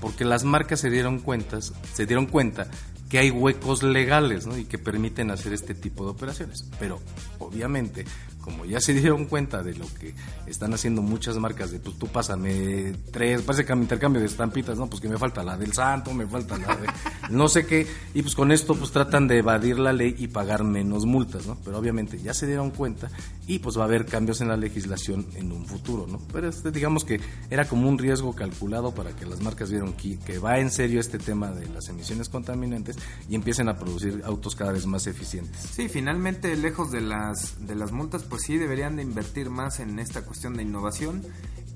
porque 0.00 0.24
las 0.24 0.44
marcas 0.44 0.78
se 0.80 0.90
dieron 0.90 1.18
cuentas, 1.18 1.72
se 1.94 2.06
dieron 2.06 2.26
cuenta 2.26 2.68
que 3.08 3.18
hay 3.18 3.30
huecos 3.30 3.82
legales 3.82 4.46
y 4.56 4.64
que 4.64 4.78
permiten 4.78 5.30
hacer 5.30 5.52
este 5.52 5.74
tipo 5.74 6.04
de 6.04 6.10
operaciones. 6.10 6.64
Pero 6.78 7.00
obviamente, 7.38 8.04
como 8.46 8.64
ya 8.64 8.80
se 8.80 8.94
dieron 8.94 9.24
cuenta 9.24 9.64
de 9.64 9.74
lo 9.74 9.86
que 9.98 10.14
están 10.46 10.72
haciendo 10.72 11.02
muchas 11.02 11.36
marcas, 11.36 11.72
de 11.72 11.80
pues 11.80 11.98
tú 11.98 12.06
pásame 12.06 12.94
tres, 13.10 13.42
parece 13.42 13.64
que 13.64 13.72
intercambio 13.72 14.20
de 14.20 14.28
estampitas, 14.28 14.78
no, 14.78 14.86
pues 14.86 15.02
que 15.02 15.08
me 15.08 15.18
falta 15.18 15.42
la 15.42 15.56
del 15.56 15.72
santo, 15.72 16.14
me 16.14 16.28
falta 16.28 16.56
la 16.56 16.76
de 16.76 16.86
no 17.30 17.48
sé 17.48 17.66
qué, 17.66 17.88
y 18.14 18.22
pues 18.22 18.36
con 18.36 18.52
esto 18.52 18.76
pues 18.76 18.92
tratan 18.92 19.26
de 19.26 19.38
evadir 19.38 19.80
la 19.80 19.92
ley 19.92 20.14
y 20.16 20.28
pagar 20.28 20.62
menos 20.62 21.06
multas, 21.06 21.44
¿no? 21.44 21.58
Pero 21.64 21.76
obviamente 21.76 22.18
ya 22.22 22.32
se 22.34 22.46
dieron 22.46 22.70
cuenta 22.70 23.10
y 23.48 23.58
pues 23.58 23.76
va 23.76 23.82
a 23.82 23.86
haber 23.86 24.06
cambios 24.06 24.40
en 24.40 24.48
la 24.48 24.56
legislación 24.56 25.26
en 25.34 25.50
un 25.50 25.66
futuro, 25.66 26.06
¿no? 26.06 26.20
Pero 26.32 26.48
este, 26.48 26.70
digamos 26.70 27.04
que 27.04 27.20
era 27.50 27.66
como 27.66 27.88
un 27.88 27.98
riesgo 27.98 28.32
calculado 28.32 28.94
para 28.94 29.10
que 29.10 29.26
las 29.26 29.40
marcas 29.40 29.72
vieron 29.72 29.92
que, 29.94 30.20
que 30.20 30.38
va 30.38 30.60
en 30.60 30.70
serio 30.70 31.00
este 31.00 31.18
tema 31.18 31.50
de 31.50 31.66
las 31.66 31.88
emisiones 31.88 32.28
contaminantes 32.28 32.96
y 33.28 33.34
empiecen 33.34 33.68
a 33.68 33.76
producir 33.76 34.22
autos 34.24 34.54
cada 34.54 34.70
vez 34.70 34.86
más 34.86 35.08
eficientes. 35.08 35.60
Sí, 35.72 35.88
finalmente 35.88 36.54
lejos 36.56 36.92
de 36.92 37.00
las 37.00 37.66
de 37.66 37.74
las 37.74 37.90
multas, 37.90 38.22
pues 38.22 38.35
sí 38.38 38.58
deberían 38.58 38.96
de 38.96 39.02
invertir 39.02 39.50
más 39.50 39.80
en 39.80 39.98
esta 39.98 40.22
cuestión 40.22 40.54
de 40.54 40.62
innovación, 40.62 41.22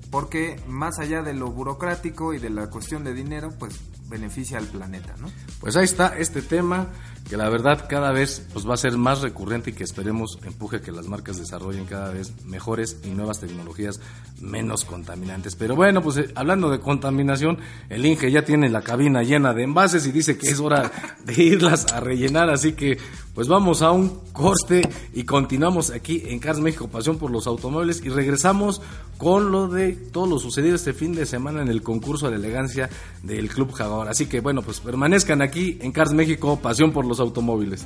porque 0.09 0.59
más 0.67 0.99
allá 0.99 1.21
de 1.21 1.33
lo 1.33 1.51
burocrático 1.51 2.33
y 2.33 2.39
de 2.39 2.49
la 2.49 2.69
cuestión 2.69 3.03
de 3.03 3.13
dinero, 3.13 3.53
pues 3.57 3.79
beneficia 4.09 4.57
al 4.57 4.67
planeta, 4.67 5.15
¿no? 5.19 5.27
Pues 5.59 5.75
ahí 5.75 5.85
está 5.85 6.17
este 6.17 6.41
tema 6.41 6.89
que 7.29 7.37
la 7.37 7.49
verdad 7.49 7.85
cada 7.87 8.11
vez 8.11 8.45
pues 8.53 8.67
va 8.67 8.73
a 8.73 8.77
ser 8.77 8.97
más 8.97 9.21
recurrente 9.21 9.69
y 9.69 9.73
que 9.73 9.83
esperemos 9.83 10.39
empuje 10.43 10.81
que 10.81 10.91
las 10.91 11.07
marcas 11.07 11.37
desarrollen 11.37 11.85
cada 11.85 12.11
vez 12.11 12.33
mejores 12.45 12.97
y 13.03 13.09
nuevas 13.09 13.39
tecnologías 13.39 13.99
menos 14.39 14.85
contaminantes. 14.85 15.55
Pero 15.55 15.75
bueno, 15.75 16.01
pues 16.01 16.17
eh, 16.17 16.31
hablando 16.35 16.69
de 16.69 16.79
contaminación, 16.79 17.59
el 17.89 18.05
Inge 18.05 18.31
ya 18.31 18.43
tiene 18.43 18.69
la 18.69 18.81
cabina 18.81 19.23
llena 19.23 19.53
de 19.53 19.63
envases 19.63 20.05
y 20.07 20.11
dice 20.11 20.37
que 20.37 20.49
es 20.49 20.59
hora 20.59 20.91
de 21.25 21.41
irlas 21.41 21.91
a 21.93 21.99
rellenar, 21.99 22.49
así 22.49 22.73
que 22.73 22.97
pues 23.33 23.47
vamos 23.47 23.81
a 23.81 23.91
un 23.91 24.19
corte 24.33 24.81
y 25.13 25.23
continuamos 25.23 25.89
aquí 25.91 26.23
en 26.25 26.39
Cars 26.39 26.59
México 26.59 26.89
Pasión 26.89 27.17
por 27.17 27.31
los 27.31 27.47
Automóviles 27.47 28.03
y 28.03 28.09
regresamos 28.09 28.81
con 29.17 29.51
lo 29.51 29.67
de 29.67 29.93
todo 29.93 30.25
lo 30.25 30.39
sucedido 30.39 30.75
este 30.75 30.93
fin 30.93 31.15
de 31.15 31.25
semana 31.25 31.61
en 31.61 31.69
el 31.69 31.81
concurso 31.81 32.29
de 32.29 32.35
elegancia 32.35 32.89
del 33.23 33.47
Club 33.49 33.71
Jaguar. 33.71 34.09
Así 34.09 34.25
que 34.25 34.41
bueno, 34.41 34.63
pues 34.63 34.81
permanezcan 34.81 35.41
aquí 35.41 35.77
en 35.81 35.91
Cars 35.91 36.11
México 36.11 36.59
Pasión 36.59 36.91
por 36.91 37.05
los 37.11 37.19
automóviles. 37.19 37.85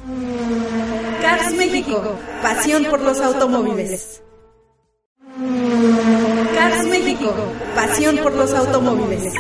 Cars 1.20 1.51
México, 1.55 2.15
pasión 2.44 2.86
por 2.86 3.01
los 3.01 3.20
automóviles. 3.20 4.22
Cars 6.53 6.88
México, 6.88 7.34
pasión 7.74 8.17
por 8.17 8.34
los 8.34 8.53
automóviles. 8.53 9.34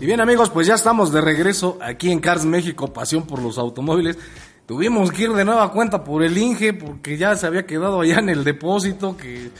Y 0.00 0.06
bien 0.06 0.20
amigos, 0.20 0.50
pues 0.50 0.66
ya 0.66 0.74
estamos 0.74 1.12
de 1.12 1.20
regreso 1.20 1.78
aquí 1.80 2.10
en 2.10 2.18
Cars 2.18 2.44
México, 2.44 2.92
pasión 2.92 3.22
por 3.22 3.40
los 3.40 3.56
automóviles. 3.56 4.18
Tuvimos 4.66 5.12
que 5.12 5.22
ir 5.22 5.32
de 5.34 5.44
nueva 5.44 5.70
cuenta 5.70 6.02
por 6.02 6.24
el 6.24 6.36
Inge 6.36 6.72
porque 6.72 7.16
ya 7.16 7.36
se 7.36 7.46
había 7.46 7.66
quedado 7.66 8.00
allá 8.00 8.18
en 8.18 8.30
el 8.30 8.42
depósito 8.42 9.16
que 9.16 9.52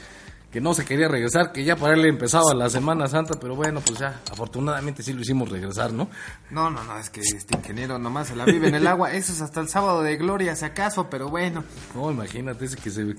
que 0.51 0.61
no 0.61 0.73
se 0.73 0.83
quería 0.83 1.07
regresar, 1.07 1.51
que 1.51 1.63
ya 1.63 1.75
para 1.75 1.93
él 1.93 2.05
empezaba 2.05 2.53
la 2.53 2.69
Semana 2.69 3.07
Santa, 3.07 3.39
pero 3.39 3.55
bueno, 3.55 3.81
pues 3.81 3.99
ya, 3.99 4.19
afortunadamente 4.31 5.03
sí 5.03 5.13
lo 5.13 5.21
hicimos 5.21 5.49
regresar, 5.49 5.93
¿no? 5.93 6.09
No, 6.49 6.71
no, 6.71 6.83
no, 6.83 6.97
es 6.97 7.09
que 7.09 7.21
este 7.21 7.55
ingeniero 7.55 7.99
nomás 7.99 8.29
se 8.29 8.35
la 8.35 8.45
vive 8.45 8.67
en 8.67 8.75
el 8.75 8.87
agua, 8.87 9.11
eso 9.13 9.31
es 9.31 9.41
hasta 9.41 9.59
el 9.61 9.69
sábado 9.69 10.01
de 10.01 10.17
gloria, 10.17 10.55
si 10.55 10.65
acaso, 10.65 11.09
pero 11.09 11.29
bueno. 11.29 11.63
No, 11.93 12.11
imagínate 12.11 12.65
ese 12.65 12.77
que 12.77 12.89
se 12.89 13.15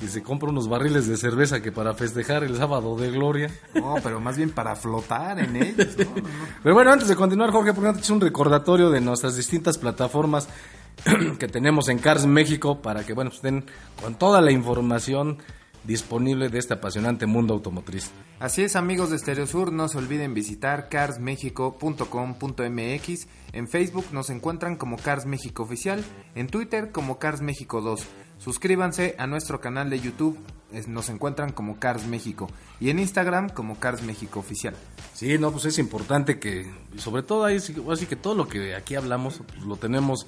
que 0.00 0.08
se 0.08 0.22
compra 0.22 0.48
unos 0.48 0.66
barriles 0.66 1.06
de 1.06 1.16
cerveza 1.18 1.60
que 1.60 1.72
para 1.72 1.92
festejar 1.92 2.42
el 2.42 2.56
sábado 2.56 2.96
de 2.96 3.10
gloria. 3.10 3.50
No, 3.74 3.96
pero 4.02 4.18
más 4.18 4.34
bien 4.34 4.50
para 4.50 4.74
flotar 4.74 5.38
en 5.38 5.56
ellos. 5.56 5.88
Pero 6.62 6.74
bueno, 6.74 6.90
antes 6.90 7.06
de 7.08 7.16
continuar, 7.16 7.50
Jorge, 7.50 7.74
por 7.74 7.86
es 7.86 8.08
un 8.08 8.20
recordatorio 8.20 8.88
de 8.88 9.02
nuestras 9.02 9.36
distintas 9.36 9.76
plataformas 9.76 10.48
que 11.38 11.48
tenemos 11.48 11.90
en 11.90 11.98
Cars 11.98 12.24
México 12.24 12.80
para 12.80 13.04
que, 13.04 13.12
bueno, 13.12 13.28
pues 13.28 13.38
estén 13.38 13.66
con 14.00 14.14
toda 14.14 14.40
la 14.40 14.52
información 14.52 15.38
disponible 15.84 16.48
de 16.48 16.58
este 16.58 16.74
apasionante 16.74 17.26
mundo 17.26 17.54
automotriz. 17.54 18.10
Así 18.38 18.62
es 18.62 18.76
amigos 18.76 19.10
de 19.10 19.18
Stereo 19.18 19.46
Sur, 19.46 19.72
no 19.72 19.88
se 19.88 19.98
olviden 19.98 20.34
visitar 20.34 20.88
carsmexico.com.mx, 20.88 23.26
en 23.52 23.68
Facebook 23.68 24.06
nos 24.12 24.30
encuentran 24.30 24.76
como 24.76 24.96
Cars 24.96 25.26
México 25.26 25.62
Oficial, 25.62 26.04
en 26.34 26.46
Twitter 26.46 26.92
como 26.92 27.18
Cars 27.18 27.40
México 27.40 27.80
2. 27.80 28.06
Suscríbanse 28.38 29.16
a 29.18 29.26
nuestro 29.26 29.60
canal 29.60 29.90
de 29.90 30.00
YouTube, 30.00 30.38
nos 30.86 31.10
encuentran 31.10 31.52
como 31.52 31.78
Cars 31.78 32.06
México 32.06 32.48
y 32.80 32.90
en 32.90 32.98
Instagram 32.98 33.50
como 33.50 33.78
Cars 33.78 34.02
México 34.02 34.40
Oficial. 34.40 34.74
Sí, 35.14 35.38
no, 35.38 35.52
pues 35.52 35.66
es 35.66 35.78
importante 35.78 36.38
que, 36.38 36.70
sobre 36.96 37.22
todo 37.22 37.44
ahí, 37.44 37.56
así 37.56 38.06
que 38.06 38.16
todo 38.16 38.34
lo 38.34 38.48
que 38.48 38.74
aquí 38.74 38.94
hablamos 38.94 39.42
pues 39.46 39.66
lo 39.66 39.76
tenemos 39.76 40.26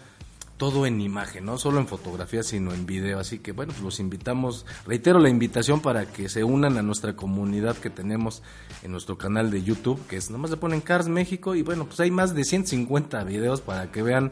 todo 0.63 0.87
en 0.87 1.01
imagen, 1.01 1.47
no 1.47 1.59
solo 1.59 1.81
en 1.81 1.89
fotografía, 1.89 2.45
sino 2.45 2.73
en 2.73 2.87
video. 2.87 3.19
Así 3.19 3.41
que 3.41 3.51
bueno, 3.51 3.73
pues 3.73 3.83
los 3.83 3.99
invitamos, 3.99 4.65
reitero 4.87 5.19
la 5.19 5.29
invitación 5.29 5.81
para 5.81 6.07
que 6.07 6.29
se 6.29 6.45
unan 6.45 6.79
a 6.79 6.83
nuestra 6.83 7.17
comunidad 7.17 7.77
que 7.77 7.91
tenemos 7.91 8.45
en 8.85 8.93
nuestro 8.93 9.19
canal 9.19 9.51
de 9.51 9.65
YouTube, 9.65 10.01
que 10.07 10.17
es 10.17 10.31
nomás 10.31 10.53
le 10.53 10.57
ponen 10.57 10.81
Cars 10.81 11.09
México 11.09 11.57
y 11.57 11.63
bueno, 11.63 11.87
pues 11.87 11.99
hay 11.99 12.13
más 12.13 12.37
de 12.37 12.45
150 12.45 13.25
videos 13.25 13.61
para 13.61 13.91
que 13.91 14.05
vean 14.05 14.31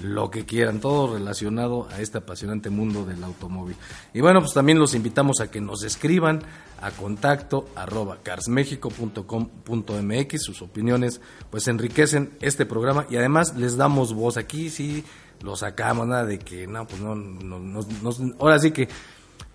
lo 0.00 0.30
que 0.30 0.44
quieran, 0.44 0.78
todo 0.78 1.14
relacionado 1.14 1.88
a 1.90 2.00
este 2.00 2.18
apasionante 2.18 2.70
mundo 2.70 3.04
del 3.04 3.24
automóvil. 3.24 3.74
Y 4.14 4.20
bueno, 4.20 4.38
pues 4.38 4.54
también 4.54 4.78
los 4.78 4.94
invitamos 4.94 5.40
a 5.40 5.50
que 5.50 5.60
nos 5.60 5.82
escriban 5.82 6.44
a 6.80 6.92
contacto 6.92 7.68
arroba 7.74 8.18
carsmexico.com.mx, 8.22 10.42
sus 10.42 10.62
opiniones 10.62 11.20
pues 11.50 11.66
enriquecen 11.66 12.30
este 12.40 12.66
programa 12.66 13.04
y 13.10 13.16
además 13.16 13.56
les 13.56 13.76
damos 13.76 14.14
voz 14.14 14.36
aquí, 14.36 14.70
sí 14.70 15.04
lo 15.42 15.56
sacamos, 15.56 16.06
nada 16.06 16.24
de 16.24 16.38
que, 16.38 16.66
no, 16.66 16.86
pues 16.86 17.00
no, 17.00 17.14
no, 17.14 17.80
ahora 18.38 18.58
sí 18.58 18.70
que 18.70 18.88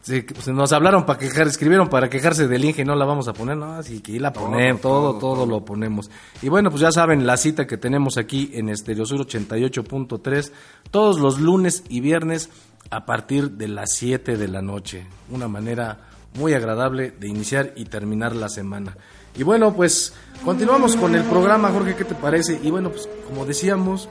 pues 0.08 0.48
nos 0.48 0.72
hablaron 0.72 1.06
para 1.06 1.20
quejar, 1.20 1.48
escribieron 1.48 1.90
para 1.90 2.10
quejarse 2.10 2.48
del 2.48 2.64
Inge, 2.64 2.86
no 2.86 2.96
la 2.96 3.06
vamos 3.06 3.28
a 3.28 3.34
poner, 3.34 3.58
no, 3.58 3.74
así 3.74 4.00
que 4.00 4.20
la 4.20 4.32
ponemos, 4.32 4.82
todo, 4.82 5.18
todo, 5.18 5.46
lo 5.46 5.66
ponemos. 5.66 6.10
Y 6.42 6.50
bueno, 6.50 6.70
pues 6.70 6.82
ya 6.82 6.92
saben 6.92 7.28
la 7.28 7.36
cita 7.36 7.68
que 7.68 7.78
tenemos 7.78 8.18
aquí 8.18 8.52
en 8.54 8.70
Estereosur 8.70 9.28
88.3, 9.28 10.52
todos 10.92 11.20
los 11.20 11.40
lunes 11.40 11.84
y 11.90 12.00
viernes 12.00 12.50
a 12.90 13.06
partir 13.06 13.52
de 13.52 13.68
las 13.68 13.94
7 13.96 14.38
de 14.38 14.48
la 14.48 14.62
noche. 14.62 15.06
Una 15.30 15.50
manera 15.50 16.08
muy 16.36 16.54
agradable 16.54 17.12
de 17.12 17.28
iniciar 17.28 17.74
y 17.76 17.86
terminar 17.86 18.36
la 18.36 18.48
semana. 18.48 18.96
Y 19.36 19.44
bueno, 19.44 19.74
pues 19.74 20.14
continuamos 20.46 20.96
con 20.96 21.16
el 21.16 21.24
programa, 21.24 21.70
Jorge, 21.70 21.96
¿qué 21.96 22.06
te 22.06 22.16
parece? 22.16 22.60
Y 22.64 22.72
bueno, 22.72 22.92
pues 22.92 23.10
como 23.28 23.46
decíamos, 23.46 24.08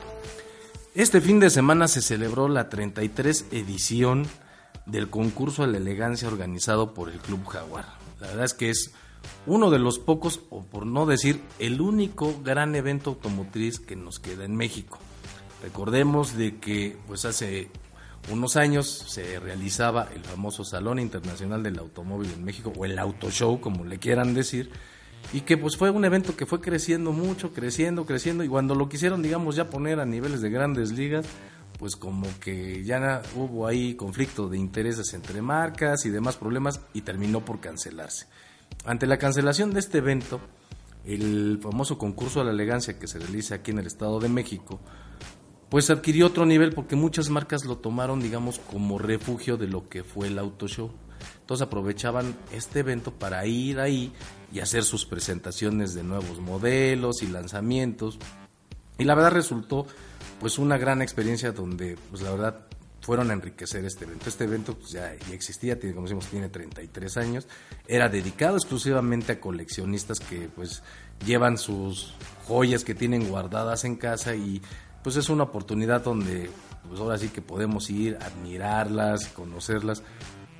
este 0.97 1.21
fin 1.21 1.41
de 1.41 1.51
semana 1.51 1.89
se 1.89 2.01
celebró 2.01 2.49
la 2.49 2.71
33 2.71 3.49
edición 3.53 4.27
del 4.87 5.11
concurso 5.11 5.61
de 5.61 5.73
la 5.73 5.77
elegancia 5.77 6.27
organizado 6.27 6.95
por 6.95 7.11
el 7.11 7.19
Club 7.19 7.45
Jaguar. 7.47 7.85
La 8.19 8.29
verdad 8.29 8.47
es 8.47 8.55
que 8.55 8.71
es 8.71 8.95
uno 9.45 9.71
de 9.71 9.79
los 9.79 9.99
pocos, 9.99 10.41
o 10.49 10.63
por 10.65 10.87
no 10.87 11.05
decir 11.05 11.43
el 11.59 11.83
único 11.83 12.41
gran 12.43 12.75
evento 12.75 13.11
automotriz 13.11 13.79
que 13.79 13.95
nos 13.95 14.19
queda 14.19 14.47
en 14.47 14.57
México. 14.57 14.99
Recordemos 15.63 16.35
de 16.35 16.57
que 16.57 16.97
pues 17.07 17.27
hace 17.27 17.69
unos 18.33 18.57
años 18.57 18.87
se 19.07 19.39
realizaba 19.39 20.09
el 20.15 20.25
famoso 20.25 20.65
Salón 20.65 20.99
Internacional 20.99 21.63
del 21.63 21.79
Automóvil 21.79 22.33
en 22.33 22.43
México, 22.43 22.73
o 22.75 22.87
el 22.87 22.99
Auto 22.99 23.31
Show, 23.31 23.61
como 23.61 23.85
le 23.85 23.99
quieran 23.99 24.33
decir, 24.33 24.71
y 25.33 25.41
que 25.41 25.57
pues 25.57 25.77
fue 25.77 25.91
un 25.91 26.05
evento 26.05 26.37
que 26.37 26.47
fue 26.47 26.61
creciendo 26.61 27.13
mucho, 27.13 27.53
creciendo, 27.53 28.07
creciendo 28.07 28.45
y 28.45 28.49
cuando 28.49 28.75
lo 28.75 28.89
quisieron 28.89 29.23
digamos 29.23 29.57
ya 29.57 29.71
poner 29.71 30.01
a 30.01 30.07
niveles 30.07 30.41
de 30.41 30.51
grandes 30.51 30.93
ligas, 30.93 31.27
pues 31.79 31.97
como 31.97 32.27
que 32.41 32.85
ya 32.85 33.23
hubo 33.35 33.67
ahí 33.67 33.95
conflicto 33.95 34.49
de 34.49 34.59
intereses 34.59 35.13
entre 35.15 35.43
marcas 35.43 36.07
y 36.07 36.11
demás 36.11 36.37
problemas 36.37 36.81
y 36.95 37.03
terminó 37.03 37.45
por 37.45 37.61
cancelarse. 37.61 38.27
Ante 38.85 39.07
la 39.07 39.19
cancelación 39.19 39.73
de 39.73 39.81
este 39.81 39.99
evento, 39.99 40.41
el 41.05 41.59
famoso 41.63 41.99
concurso 41.99 42.41
de 42.41 42.47
la 42.47 42.53
elegancia 42.53 42.99
que 42.99 43.07
se 43.07 43.19
realiza 43.19 43.57
aquí 43.57 43.71
en 43.71 43.79
el 43.79 43.87
Estado 43.87 44.19
de 44.21 44.29
México, 44.29 44.81
pues 45.69 45.91
adquirió 45.91 46.27
otro 46.27 46.47
nivel 46.47 46.73
porque 46.73 46.97
muchas 46.97 47.29
marcas 47.29 47.65
lo 47.65 47.79
tomaron, 47.79 48.21
digamos, 48.21 48.59
como 48.59 48.99
refugio 48.99 49.57
de 49.57 49.69
lo 49.69 49.89
que 49.89 50.05
fue 50.05 50.29
el 50.29 50.39
auto 50.39 50.69
show. 50.69 50.91
Entonces 51.41 51.67
aprovechaban 51.67 52.37
este 52.53 52.81
evento 52.81 53.13
para 53.13 53.47
ir 53.47 53.81
ahí 53.81 54.13
y 54.53 54.61
hacer 54.61 54.85
sus 54.85 55.07
presentaciones 55.07 55.95
de 55.95 56.03
nuevos 56.03 56.41
modelos 56.41 57.23
y 57.23 57.29
lanzamientos. 57.29 58.19
Y 58.99 59.05
la 59.05 59.15
verdad 59.15 59.33
resultó 59.33 59.87
pues 60.41 60.59
una 60.59 60.79
gran 60.79 61.03
experiencia 61.03 61.53
donde 61.53 61.97
pues 62.11 62.23
la 62.23 62.31
verdad 62.31 62.67
fueron 63.07 63.31
a 63.31 63.35
enriquecer 63.35 63.85
este 63.85 64.05
evento. 64.05 64.29
Este 64.29 64.45
evento 64.45 64.75
pues, 64.75 64.91
ya, 64.91 65.15
existía, 65.33 65.79
tiene, 65.79 65.95
como 65.95 66.07
decimos, 66.09 66.27
tiene 66.27 66.49
33 66.49 67.17
años. 67.19 67.47
Era 67.87 68.09
dedicado 68.09 68.57
exclusivamente 68.57 69.33
a 69.33 69.41
coleccionistas 69.41 70.19
que 70.19 70.49
pues 70.55 70.83
llevan 71.25 71.57
sus 71.57 72.15
joyas 72.49 72.83
que 72.83 72.97
tienen 72.97 73.29
guardadas 73.29 73.85
en 73.85 73.95
casa 73.95 74.35
y 74.35 74.61
pues 75.05 75.15
es 75.15 75.29
una 75.29 75.45
oportunidad 75.45 76.03
donde 76.03 76.51
pues 76.89 77.01
ahora 77.01 77.17
sí 77.17 77.29
que 77.29 77.43
podemos 77.43 77.91
ir, 77.91 78.19
admirarlas, 78.21 79.29
conocerlas 79.29 80.03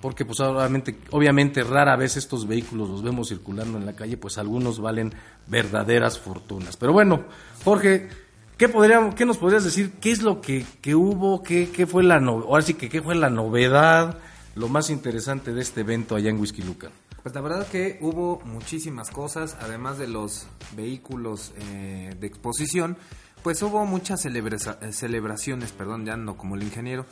porque 0.07 0.25
pues 0.25 0.39
obviamente, 0.39 0.97
obviamente 1.11 1.65
rara 1.65 1.97
vez 1.97 2.17
estos 2.17 2.47
vehículos 2.47 2.89
los 2.89 3.03
vemos 3.03 3.29
circulando 3.29 3.77
en 3.77 3.85
la 3.85 3.95
calle, 3.97 4.17
pues 4.17 4.39
algunos 4.39 4.79
valen 4.79 5.13
verdaderas 5.49 6.17
fortunas. 6.17 6.77
Pero 6.77 6.93
bueno, 6.93 7.25
Jorge, 7.65 8.09
¿qué, 8.57 8.69
podríamos, 8.69 9.17
qué 9.17 9.27
nos 9.27 9.37
podrías 9.37 9.65
decir? 9.65 9.95
¿Qué 10.01 10.13
es 10.13 10.23
lo 10.23 10.41
que, 10.41 10.65
que 10.81 10.95
hubo? 10.95 11.43
¿Qué, 11.43 11.71
qué 11.71 11.89
fue 11.89 12.05
la 12.05 12.21
no, 12.21 12.35
ahora 12.35 12.63
sí 12.63 12.75
que 12.75 12.89
qué 12.89 13.03
fue 13.03 13.17
la 13.17 13.31
novedad? 13.31 14.19
Lo 14.55 14.69
más 14.69 14.91
interesante 14.91 15.53
de 15.53 15.61
este 15.61 15.81
evento 15.81 16.15
allá 16.15 16.31
en 16.31 16.39
Whisky 16.39 16.63
Lucan. 16.63 16.93
Pues 17.25 17.35
la 17.35 17.41
verdad 17.41 17.67
que 17.67 17.99
hubo 18.01 18.41
muchísimas 18.45 19.11
cosas, 19.11 19.57
además 19.61 19.99
de 19.99 20.07
los 20.07 20.47
vehículos 20.77 21.53
eh, 21.59 22.15
de 22.17 22.27
exposición, 22.29 22.97
pues 23.43 23.61
hubo 23.61 23.85
muchas 23.87 24.21
celebraciones, 24.23 25.73
perdón, 25.73 26.05
ya 26.05 26.17
no 26.17 26.37
como 26.37 26.55
el 26.55 26.63
ingeniero, 26.63 27.07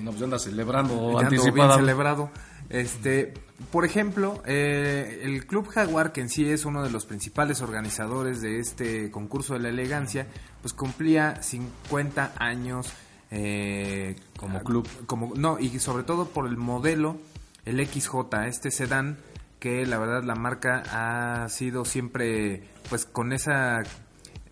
no, 0.00 0.10
pues 0.10 0.22
anda 0.22 0.38
celebrando 0.38 1.18
anticipado. 1.18 1.76
celebrado. 1.76 2.30
Este, 2.68 3.34
por 3.72 3.84
ejemplo, 3.84 4.42
eh, 4.46 5.20
el 5.24 5.46
Club 5.46 5.68
Jaguar, 5.68 6.12
que 6.12 6.20
en 6.20 6.28
sí 6.28 6.48
es 6.48 6.64
uno 6.64 6.82
de 6.82 6.90
los 6.90 7.04
principales 7.04 7.62
organizadores 7.62 8.40
de 8.40 8.60
este 8.60 9.10
concurso 9.10 9.54
de 9.54 9.60
la 9.60 9.68
elegancia, 9.70 10.28
pues 10.62 10.72
cumplía 10.72 11.42
50 11.42 12.34
años 12.38 12.92
eh, 13.30 14.16
como 14.36 14.62
club. 14.62 14.88
Como, 15.06 15.34
no, 15.34 15.58
y 15.58 15.78
sobre 15.80 16.04
todo 16.04 16.26
por 16.26 16.46
el 16.46 16.56
modelo, 16.56 17.16
el 17.64 17.84
XJ, 17.84 18.46
este 18.46 18.70
sedán, 18.70 19.18
que 19.58 19.84
la 19.84 19.98
verdad 19.98 20.22
la 20.22 20.36
marca 20.36 20.82
ha 20.92 21.48
sido 21.48 21.84
siempre, 21.84 22.62
pues 22.88 23.04
con 23.04 23.32
esa 23.32 23.82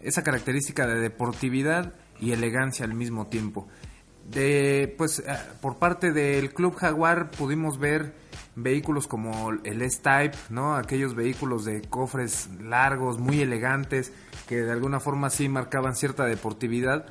esa 0.01 0.23
característica 0.23 0.87
de 0.87 1.01
deportividad 1.01 1.93
y 2.21 2.33
elegancia 2.33 2.85
al 2.85 2.95
mismo 2.95 3.27
tiempo. 3.27 3.69
De, 4.31 4.95
pues, 4.99 5.21
eh, 5.21 5.37
por 5.61 5.79
parte 5.79 6.13
del 6.13 6.53
Club 6.53 6.75
Jaguar 6.77 7.31
pudimos 7.31 7.79
ver 7.79 8.15
vehículos 8.57 9.07
como 9.07 9.51
el 9.51 9.83
S-Type, 9.83 10.37
¿no? 10.51 10.77
Aquellos 10.77 11.15
vehículos 11.15 11.65
de 11.65 11.83
cofres 11.83 12.49
largos, 12.61 13.19
muy 13.19 13.41
elegantes, 13.41 14.13
que 14.47 14.57
de 14.63 14.73
alguna 14.73 15.01
forma 15.01 15.31
sí 15.31 15.49
marcaban 15.49 15.95
cierta 15.95 16.25
deportividad, 16.25 17.07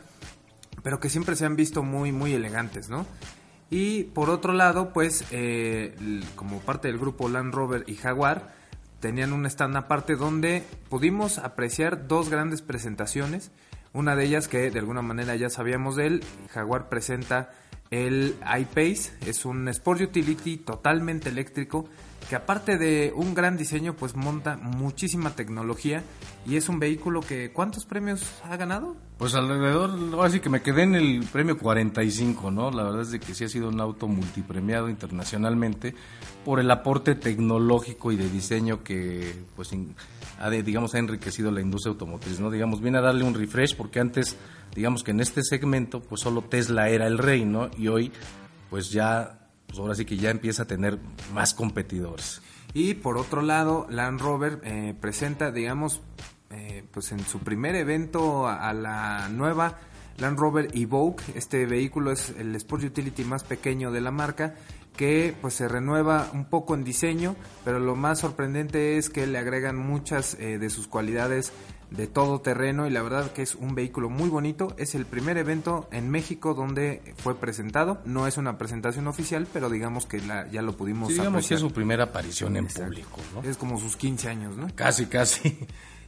pero 0.83 0.99
que 0.99 1.09
siempre 1.09 1.35
se 1.35 1.45
han 1.45 1.55
visto 1.55 1.83
muy, 1.83 2.11
muy 2.11 2.33
elegantes, 2.33 2.89
¿no? 2.89 3.05
Y 3.69 4.03
por 4.05 4.29
otro 4.29 4.53
lado, 4.53 4.93
pues, 4.93 5.25
eh, 5.31 5.95
como 6.35 6.59
parte 6.59 6.87
del 6.87 6.97
grupo 6.97 7.27
Land 7.29 7.53
Rover 7.53 7.83
y 7.87 7.95
Jaguar, 7.95 8.55
tenían 8.99 9.33
un 9.33 9.45
stand 9.45 9.75
aparte 9.75 10.15
donde 10.15 10.63
pudimos 10.89 11.37
apreciar 11.37 12.07
dos 12.07 12.29
grandes 12.29 12.61
presentaciones. 12.61 13.51
Una 13.93 14.15
de 14.15 14.25
ellas 14.25 14.47
que 14.47 14.69
de 14.69 14.79
alguna 14.79 15.01
manera 15.01 15.35
ya 15.35 15.49
sabíamos 15.49 15.95
de 15.95 16.07
él, 16.07 16.23
Jaguar 16.51 16.89
presenta 16.89 17.51
el 17.89 18.35
iPace, 18.41 19.11
es 19.25 19.45
un 19.45 19.67
Sport 19.69 20.01
Utility 20.01 20.57
totalmente 20.57 21.29
eléctrico 21.29 21.87
que 22.29 22.35
aparte 22.35 22.77
de 22.77 23.13
un 23.15 23.33
gran 23.33 23.55
diseño 23.55 23.95
pues 23.95 24.15
monta 24.15 24.57
muchísima 24.57 25.31
tecnología 25.31 26.03
y 26.45 26.57
es 26.57 26.67
un 26.67 26.79
vehículo 26.79 27.21
que 27.21 27.51
¿cuántos 27.51 27.85
premios 27.85 28.21
ha 28.43 28.57
ganado? 28.57 28.95
Pues 29.17 29.33
alrededor, 29.33 29.97
así 30.23 30.39
que 30.39 30.49
me 30.49 30.61
quedé 30.61 30.83
en 30.83 30.95
el 30.95 31.23
premio 31.31 31.57
45, 31.57 32.51
¿no? 32.51 32.69
La 32.71 32.83
verdad 32.83 33.01
es 33.01 33.11
de 33.11 33.19
que 33.19 33.33
sí 33.33 33.45
ha 33.45 33.49
sido 33.49 33.69
un 33.69 33.79
auto 33.79 34.07
multipremiado 34.07 34.89
internacionalmente 34.89 35.95
por 36.43 36.59
el 36.59 36.69
aporte 36.69 37.15
tecnológico 37.15 38.11
y 38.11 38.17
de 38.17 38.29
diseño 38.29 38.83
que 38.83 39.33
pues 39.55 39.71
ha 40.39 40.49
digamos 40.49 40.95
ha 40.95 40.99
enriquecido 40.99 41.49
la 41.51 41.61
industria 41.61 41.91
automotriz, 41.91 42.39
¿no? 42.39 42.51
Digamos, 42.51 42.81
viene 42.81 42.97
a 42.97 43.01
darle 43.01 43.23
un 43.23 43.33
refresh 43.33 43.75
porque 43.75 43.99
antes 43.99 44.35
digamos 44.75 45.03
que 45.03 45.11
en 45.11 45.21
este 45.21 45.41
segmento 45.43 46.01
pues 46.01 46.21
solo 46.21 46.41
Tesla 46.41 46.89
era 46.89 47.07
el 47.07 47.17
rey, 47.17 47.45
¿no? 47.45 47.69
Y 47.77 47.87
hoy 47.87 48.11
pues 48.69 48.91
ya 48.91 49.46
pues 49.67 49.79
ahora 49.79 49.95
sí 49.95 50.05
que 50.05 50.17
ya 50.17 50.29
empieza 50.29 50.63
a 50.63 50.65
tener 50.65 50.97
más 51.33 51.53
competidores. 51.53 52.41
Y 52.73 52.95
por 52.95 53.17
otro 53.17 53.41
lado, 53.41 53.87
Land 53.89 54.19
Rover 54.21 54.61
eh, 54.63 54.93
presenta, 54.99 55.51
digamos, 55.51 56.01
eh, 56.49 56.83
pues 56.91 57.11
en 57.11 57.19
su 57.19 57.39
primer 57.39 57.75
evento 57.75 58.47
a, 58.47 58.73
la 58.73 59.29
nueva 59.29 59.77
Land 60.17 60.39
Rover 60.39 60.69
Evoque. 60.73 61.23
Este 61.35 61.65
vehículo 61.65 62.11
es 62.11 62.33
el 62.37 62.55
Sport 62.55 62.85
Utility 62.85 63.23
más 63.23 63.43
pequeño 63.43 63.91
de 63.91 64.01
la 64.01 64.11
marca 64.11 64.55
que 64.97 65.33
pues 65.41 65.53
se 65.53 65.67
renueva 65.67 66.29
un 66.33 66.45
poco 66.45 66.73
en 66.73 66.83
diseño, 66.83 67.35
pero 67.63 67.79
lo 67.79 67.95
más 67.95 68.19
sorprendente 68.19 68.97
es 68.97 69.09
que 69.09 69.27
le 69.27 69.37
agregan 69.37 69.77
muchas 69.77 70.33
eh, 70.39 70.57
de 70.57 70.69
sus 70.69 70.87
cualidades 70.87 71.53
de 71.91 72.07
todo 72.07 72.41
terreno 72.41 72.85
y 72.85 72.89
la 72.89 73.01
verdad 73.01 73.31
que 73.31 73.41
es 73.41 73.55
un 73.55 73.75
vehículo 73.75 74.09
muy 74.09 74.29
bonito. 74.29 74.73
Es 74.77 74.95
el 74.95 75.05
primer 75.05 75.37
evento 75.37 75.87
en 75.91 76.09
México 76.09 76.53
donde 76.53 77.13
fue 77.17 77.35
presentado. 77.35 78.01
No 78.05 78.27
es 78.27 78.37
una 78.37 78.57
presentación 78.57 79.07
oficial, 79.07 79.47
pero 79.53 79.69
digamos 79.69 80.05
que 80.05 80.21
ya 80.51 80.61
lo 80.61 80.75
pudimos 80.75 81.09
sí, 81.09 81.13
digamos 81.13 81.47
que 81.47 81.53
es 81.53 81.61
su 81.61 81.71
primera 81.71 82.05
aparición 82.05 82.57
en 82.57 82.67
público, 82.67 83.21
¿no? 83.33 83.49
Es 83.49 83.55
como 83.55 83.79
sus 83.79 83.95
15 83.95 84.29
años, 84.29 84.57
¿no? 84.57 84.67
Casi, 84.75 85.05
casi. 85.05 85.57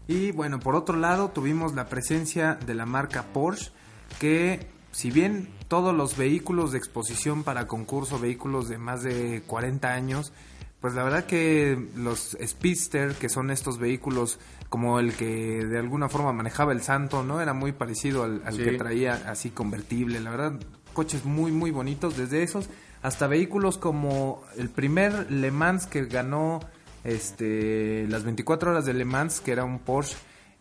Y 0.08 0.32
bueno, 0.32 0.60
por 0.60 0.75
otro 0.75 0.97
lado 0.97 1.30
tuvimos 1.30 1.75
la 1.75 1.88
presencia 1.88 2.58
de 2.65 2.73
la 2.73 2.88
marca 2.88 3.25
Porsche 3.32 3.71
que 4.19 4.67
si 4.91 5.12
bien 5.12 5.49
todos 5.67 5.95
los 5.95 6.17
vehículos 6.17 6.71
de 6.71 6.78
exposición 6.78 7.43
para 7.43 7.67
concurso, 7.67 8.19
vehículos 8.19 8.69
de 8.69 8.78
más 8.78 9.04
de 9.04 9.43
40 9.45 9.91
años, 9.93 10.34
pues 10.82 10.93
la 10.93 11.04
verdad 11.04 11.25
que 11.25 11.89
los 11.95 12.38
Speedster, 12.41 13.13
que 13.13 13.30
son 13.30 13.52
estos 13.52 13.80
vehículos 13.80 14.39
como 14.69 14.99
el 14.99 15.13
que 15.13 15.65
de 15.65 15.78
alguna 15.78 16.10
forma 16.10 16.32
manejaba 16.32 16.71
el 16.71 16.82
Santo, 16.82 17.23
¿no? 17.23 17.41
Era 17.41 17.54
muy 17.54 17.71
parecido 17.73 18.23
al, 18.23 18.41
que 18.58 18.78
traía 18.78 19.23
así 19.28 19.49
convertible, 19.49 20.19
la 20.19 20.32
verdad, 20.32 20.60
coches 20.93 21.25
muy, 21.25 21.52
muy 21.52 21.71
bonitos, 21.71 22.15
desde 22.17 22.43
esos 22.43 22.69
hasta 23.02 23.28
vehículos 23.28 23.78
como 23.78 24.43
el 24.58 24.69
primer 24.69 25.32
Le 25.32 25.52
Mans 25.52 25.86
que 25.86 26.06
ganó 26.06 26.60
este 27.04 28.08
las 28.08 28.23
24 28.23 28.71
horas 28.71 28.86
de 28.86 28.93
Le 28.93 29.06
Mans, 29.06 29.41
que 29.41 29.52
era 29.52 29.63
un 29.63 29.80
Porsche 29.80 30.17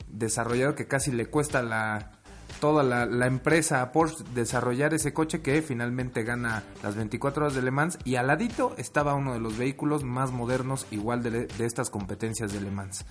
desarrollado 0.08 0.74
que 0.74 0.86
casi 0.86 1.12
le 1.12 1.26
cuesta 1.26 1.62
la 1.62 2.17
toda 2.60 2.82
la, 2.82 3.26
empresa 3.26 3.90
Porsche 3.92 4.24
desarrollar 4.34 4.94
ese 4.94 5.12
coche 5.12 5.40
que 5.40 5.62
finalmente 5.62 6.22
gana 6.22 6.62
las 6.82 6.96
24 6.96 7.44
horas 7.44 7.54
de 7.54 7.62
Le 7.62 7.70
Mans 7.70 7.98
y 8.04 8.16
al 8.16 8.26
ladito 8.26 8.74
estaba 8.78 9.14
uno 9.14 9.32
de 9.32 9.40
los 9.40 9.56
vehículos 9.56 10.04
más 10.04 10.32
modernos 10.32 10.86
igual 10.90 11.22
de, 11.22 11.46
de 11.46 11.66
estas 11.66 11.90
competencias 11.90 12.52
de 12.52 12.60
Le 12.60 12.70
Mans. 12.70 13.04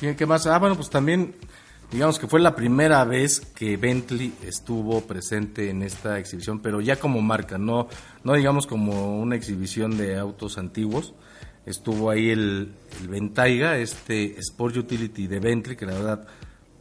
¿Qué 0.00 0.26
más? 0.26 0.46
Ah, 0.46 0.58
bueno, 0.58 0.74
pues 0.74 0.90
también 0.90 1.34
digamos 1.92 2.18
que 2.18 2.26
fue 2.26 2.40
la 2.40 2.54
primera 2.54 3.04
vez 3.04 3.40
que 3.40 3.76
Bentley 3.76 4.32
estuvo 4.42 5.00
presente 5.02 5.70
en 5.70 5.82
esta 5.82 6.18
exhibición, 6.18 6.60
pero 6.60 6.80
ya 6.80 6.96
como 6.96 7.20
marca, 7.20 7.58
no, 7.58 7.88
no 8.24 8.34
digamos 8.34 8.66
como 8.66 9.20
una 9.20 9.36
exhibición 9.36 9.96
de 9.96 10.18
autos 10.18 10.58
antiguos. 10.58 11.14
Estuvo 11.66 12.10
ahí 12.10 12.30
el, 12.30 12.72
el 13.00 13.08
Bentayga, 13.08 13.76
este 13.76 14.38
Sport 14.40 14.78
Utility 14.78 15.26
de 15.26 15.38
Bentley, 15.40 15.76
que 15.76 15.86
la 15.86 15.92
verdad, 15.92 16.26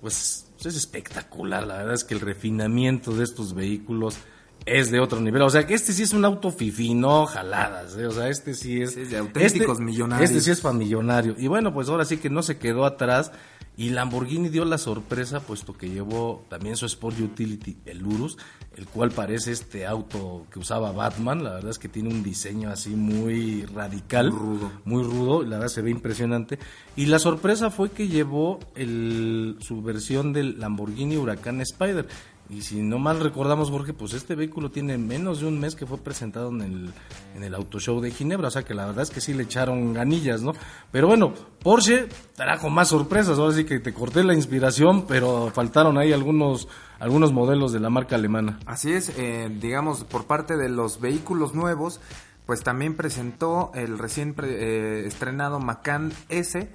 pues 0.02 0.49
pues 0.62 0.76
es 0.76 0.82
espectacular, 0.84 1.66
la 1.66 1.78
verdad 1.78 1.94
es 1.94 2.04
que 2.04 2.14
el 2.14 2.20
refinamiento 2.20 3.14
de 3.14 3.24
estos 3.24 3.54
vehículos 3.54 4.18
es 4.66 4.92
de 4.92 5.00
otro 5.00 5.22
nivel. 5.22 5.42
O 5.42 5.50
sea, 5.50 5.66
que 5.66 5.74
este 5.74 5.94
sí 5.94 6.04
es 6.04 6.12
un 6.12 6.26
auto 6.26 6.52
fifi, 6.52 6.94
no 6.94 7.26
jaladas. 7.26 7.96
¿eh? 7.96 8.06
O 8.06 8.12
sea, 8.12 8.28
este 8.28 8.54
sí 8.54 8.82
es. 8.82 9.10
de 9.10 9.18
auténticos 9.18 9.80
este, 9.80 9.84
millonarios. 9.84 10.30
Este 10.30 10.42
sí 10.42 10.52
es 10.52 10.60
para 10.60 10.74
millonario. 10.74 11.36
Y 11.38 11.48
bueno, 11.48 11.74
pues 11.74 11.88
ahora 11.88 12.04
sí 12.04 12.18
que 12.18 12.30
no 12.30 12.44
se 12.44 12.58
quedó 12.58 12.86
atrás. 12.86 13.32
Y 13.80 13.92
Lamborghini 13.92 14.50
dio 14.50 14.66
la 14.66 14.78
sorpresa, 14.78 15.40
puesto 15.40 15.72
que 15.72 15.90
llevó 15.90 16.44
también 16.50 16.76
su 16.76 16.86
Sport 16.86 17.18
Utility, 17.18 17.78
el 17.86 18.06
Urus, 18.06 18.38
el 18.76 18.86
cual 18.88 19.10
parece 19.10 19.54
este 19.54 19.88
auto 19.88 20.46
que 20.52 20.60
usaba 20.60 20.92
Batman. 20.92 21.46
La 21.46 21.54
verdad 21.54 21.72
es 21.72 21.80
que 21.80 21.88
tiene 21.88 22.10
un 22.10 22.22
diseño 22.22 22.72
así 22.72 22.90
muy 22.90 23.64
radical. 23.68 24.32
Muy 24.32 24.38
rudo. 24.38 24.72
Muy 24.84 25.04
rudo, 25.04 25.44
la 25.44 25.60
verdad 25.60 25.70
se 25.70 25.82
ve 25.82 25.92
impresionante. 25.92 26.60
Y 26.98 27.06
la 27.06 27.20
sorpresa 27.20 27.72
fue 27.72 27.92
que 27.92 28.10
llevó 28.10 28.60
el, 28.76 29.56
su 29.62 29.82
versión 29.82 30.34
del 30.34 30.60
Lamborghini 30.60 31.16
Huracán 31.16 31.62
Spider 31.62 32.06
y 32.50 32.64
si 32.64 32.82
no 32.82 32.98
mal 32.98 33.20
recordamos, 33.20 33.70
Jorge, 33.70 33.94
pues 33.94 34.14
este 34.14 34.34
vehículo 34.34 34.72
tiene 34.72 34.98
menos 34.98 35.40
de 35.40 35.46
un 35.46 35.60
mes 35.60 35.76
que 35.76 35.86
fue 35.86 36.00
presentado 36.00 36.50
en 36.50 36.62
el, 36.62 36.94
en 37.36 37.44
el 37.44 37.54
Auto 37.54 37.80
Show 37.80 38.02
de 38.02 38.10
Ginebra. 38.10 38.48
O 38.48 38.52
sea 38.52 38.64
que 38.64 38.74
la 38.74 38.88
verdad 38.88 39.04
es 39.04 39.12
que 39.12 39.22
sí 39.22 39.36
le 39.36 39.44
echaron 39.44 39.94
ganillas, 39.94 40.42
¿no? 40.42 40.54
Pero 40.92 41.08
bueno, 41.08 41.32
Porsche 41.62 42.08
trajo 42.36 42.72
más 42.72 42.88
sorpresas. 42.88 43.38
Ahora 43.38 43.56
sí 43.56 43.66
que 43.66 43.80
te 43.80 43.94
corté 43.94 44.24
la 44.24 44.34
inspiración, 44.34 45.06
pero 45.06 45.52
faltaron 45.54 46.00
ahí 46.00 46.12
algunos, 46.12 46.68
algunos 47.00 47.32
modelos 47.32 47.72
de 47.72 47.82
la 47.82 47.92
marca 47.92 48.16
alemana. 48.16 48.60
Así 48.66 48.94
es, 48.94 49.14
eh, 49.18 49.56
digamos, 49.62 50.04
por 50.04 50.26
parte 50.26 50.58
de 50.58 50.70
los 50.70 51.00
vehículos 51.00 51.54
nuevos, 51.54 52.02
pues 52.48 52.64
también 52.64 52.96
presentó 52.96 53.72
el 53.76 54.00
recién 54.00 54.34
eh, 54.42 55.04
estrenado 55.06 55.60
Macan 55.60 56.12
S, 56.30 56.68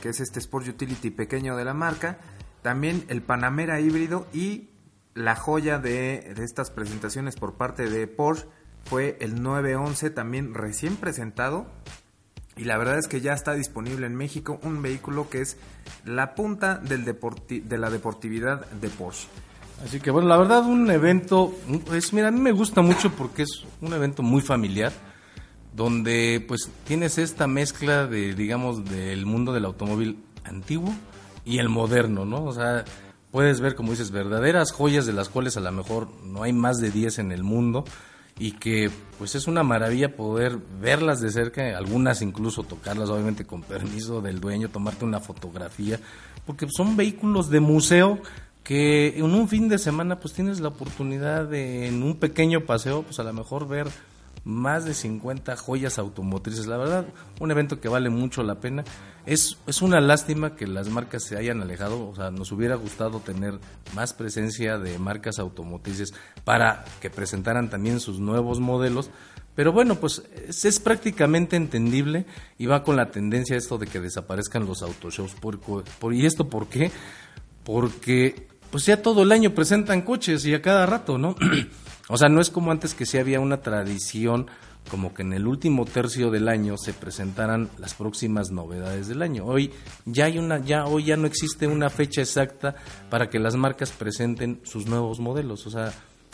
que 0.00 0.08
es 0.08 0.20
este 0.20 0.38
Sport 0.38 0.68
Utility 0.68 1.10
pequeño 1.10 1.54
de 1.54 1.66
la 1.66 1.74
marca. 1.74 2.16
También 2.62 3.04
el 3.08 3.20
Panamera 3.20 3.78
híbrido 3.78 4.26
y 4.32 4.70
la 5.18 5.34
joya 5.34 5.78
de, 5.78 6.34
estas 6.38 6.70
presentaciones 6.70 7.34
por 7.34 7.54
parte 7.54 7.90
de 7.90 8.06
Porsche 8.06 8.46
fue 8.84 9.18
el 9.20 9.42
911, 9.42 10.10
también 10.10 10.54
recién 10.54 10.96
presentado. 10.96 11.66
Y 12.56 12.64
la 12.64 12.78
verdad 12.78 12.98
es 12.98 13.06
que 13.06 13.20
ya 13.20 13.34
está 13.34 13.54
disponible 13.54 14.06
en 14.06 14.16
México 14.16 14.58
un 14.62 14.80
vehículo 14.80 15.28
que 15.28 15.40
es 15.40 15.56
la 16.04 16.34
punta 16.34 16.76
del 16.76 17.04
de 17.04 17.78
la 17.78 17.90
deportividad 17.90 18.66
de 18.70 18.88
Porsche. 18.88 19.28
Así 19.84 20.00
que 20.00 20.10
bueno, 20.10 20.28
la 20.28 20.36
verdad 20.36 20.64
un 20.64 20.90
evento, 20.90 21.54
pues 21.86 22.12
mira, 22.12 22.28
a 22.28 22.30
mí 22.30 22.40
me 22.40 22.50
gusta 22.50 22.82
mucho 22.82 23.12
porque 23.12 23.42
es 23.42 23.64
un 23.80 23.92
evento 23.92 24.22
muy 24.24 24.40
familiar, 24.40 24.92
donde 25.74 26.44
pues 26.46 26.68
tienes 26.84 27.18
esta 27.18 27.46
mezcla 27.46 28.06
de, 28.06 28.34
digamos, 28.34 28.84
del 28.84 29.24
mundo 29.24 29.52
del 29.52 29.64
automóvil 29.64 30.18
antiguo 30.42 30.92
y 31.44 31.58
el 31.58 31.68
moderno, 31.68 32.24
¿no? 32.24 32.44
O 32.44 32.52
sea, 32.52 32.84
puedes 33.30 33.60
ver, 33.60 33.74
como 33.74 33.90
dices, 33.90 34.10
verdaderas 34.10 34.72
joyas 34.72 35.06
de 35.06 35.12
las 35.12 35.28
cuales 35.28 35.56
a 35.56 35.60
lo 35.60 35.72
mejor 35.72 36.08
no 36.24 36.42
hay 36.42 36.52
más 36.52 36.78
de 36.78 36.90
10 36.90 37.18
en 37.20 37.32
el 37.32 37.42
mundo 37.42 37.84
y 38.38 38.52
que 38.52 38.90
pues 39.18 39.34
es 39.34 39.48
una 39.48 39.62
maravilla 39.62 40.14
poder 40.14 40.58
verlas 40.80 41.20
de 41.20 41.30
cerca, 41.30 41.76
algunas 41.76 42.22
incluso 42.22 42.62
tocarlas 42.62 43.10
obviamente 43.10 43.44
con 43.44 43.62
permiso 43.62 44.20
del 44.20 44.40
dueño, 44.40 44.68
tomarte 44.68 45.04
una 45.04 45.20
fotografía, 45.20 45.98
porque 46.46 46.66
son 46.68 46.96
vehículos 46.96 47.50
de 47.50 47.60
museo 47.60 48.20
que 48.62 49.18
en 49.18 49.24
un 49.24 49.48
fin 49.48 49.68
de 49.68 49.78
semana 49.78 50.20
pues 50.20 50.34
tienes 50.34 50.60
la 50.60 50.68
oportunidad 50.68 51.46
de 51.46 51.88
en 51.88 52.02
un 52.02 52.16
pequeño 52.16 52.60
paseo 52.60 53.02
pues 53.02 53.18
a 53.18 53.24
lo 53.24 53.32
mejor 53.32 53.66
ver 53.66 53.88
más 54.44 54.84
de 54.84 54.94
50 54.94 55.56
joyas 55.56 55.98
automotrices. 55.98 56.66
La 56.66 56.76
verdad, 56.76 57.06
un 57.40 57.50
evento 57.50 57.80
que 57.80 57.88
vale 57.88 58.10
mucho 58.10 58.42
la 58.42 58.60
pena. 58.60 58.84
Es, 59.26 59.58
es 59.66 59.82
una 59.82 60.00
lástima 60.00 60.56
que 60.56 60.66
las 60.66 60.88
marcas 60.88 61.24
se 61.24 61.36
hayan 61.36 61.60
alejado, 61.60 62.08
o 62.08 62.14
sea, 62.14 62.30
nos 62.30 62.50
hubiera 62.52 62.76
gustado 62.76 63.20
tener 63.20 63.58
más 63.94 64.14
presencia 64.14 64.78
de 64.78 64.98
marcas 64.98 65.38
automotrices 65.38 66.14
para 66.44 66.84
que 67.00 67.10
presentaran 67.10 67.68
también 67.68 68.00
sus 68.00 68.20
nuevos 68.20 68.60
modelos. 68.60 69.10
Pero 69.54 69.72
bueno, 69.72 69.96
pues 69.96 70.22
es, 70.46 70.80
prácticamente 70.80 71.56
entendible 71.56 72.26
y 72.58 72.66
va 72.66 72.84
con 72.84 72.96
la 72.96 73.10
tendencia 73.10 73.56
esto 73.56 73.76
de 73.76 73.88
que 73.88 74.00
desaparezcan 74.00 74.66
los 74.66 74.82
autoshows. 74.82 75.34
Por, 75.34 76.14
¿Y 76.14 76.26
esto 76.26 76.48
por 76.48 76.68
qué? 76.68 76.92
porque 77.68 78.46
pues 78.70 78.86
ya 78.86 79.02
todo 79.02 79.24
el 79.24 79.30
año 79.30 79.54
presentan 79.54 80.00
coches 80.00 80.46
y 80.46 80.54
a 80.54 80.62
cada 80.62 80.86
rato, 80.86 81.18
¿no? 81.18 81.36
o 82.08 82.16
sea, 82.16 82.28
no 82.28 82.40
es 82.40 82.50
como 82.50 82.70
antes 82.70 82.94
que 82.94 83.06
sí 83.06 83.18
había 83.18 83.40
una 83.40 83.60
tradición 83.60 84.46
como 84.90 85.12
que 85.12 85.22
en 85.22 85.32
el 85.34 85.46
último 85.46 85.84
tercio 85.84 86.30
del 86.30 86.48
año 86.48 86.76
se 86.78 86.94
presentaran 86.94 87.68
las 87.78 87.94
próximas 87.94 88.50
novedades 88.50 89.06
del 89.08 89.22
año. 89.22 89.44
Hoy 89.44 89.70
ya 90.06 90.24
hay 90.24 90.38
una 90.38 90.58
ya 90.58 90.86
hoy 90.86 91.04
ya 91.04 91.16
no 91.16 91.26
existe 91.26 91.66
una 91.66 91.90
fecha 91.90 92.22
exacta 92.22 92.74
para 93.10 93.28
que 93.28 93.38
las 93.38 93.54
marcas 93.54 93.92
presenten 93.92 94.60
sus 94.64 94.86
nuevos 94.86 95.20
modelos, 95.20 95.66
o 95.66 95.70
sea, 95.70 95.92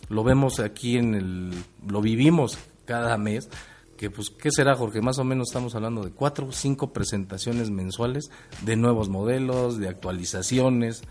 lo 0.08 0.22
vemos 0.24 0.60
aquí 0.60 0.96
en 0.96 1.14
el 1.14 1.52
lo 1.86 2.00
vivimos 2.00 2.58
cada 2.84 3.16
mes 3.18 3.48
que 3.96 4.10
pues 4.10 4.30
qué 4.30 4.50
será 4.50 4.74
Jorge 4.74 5.00
más 5.00 5.18
o 5.18 5.24
menos 5.24 5.48
estamos 5.48 5.74
hablando 5.74 6.04
de 6.04 6.10
cuatro 6.10 6.46
o 6.46 6.52
cinco 6.52 6.92
presentaciones 6.92 7.70
mensuales 7.70 8.30
de 8.62 8.76
nuevos 8.76 9.08
modelos 9.08 9.78
de 9.78 9.88
actualizaciones 9.88 11.02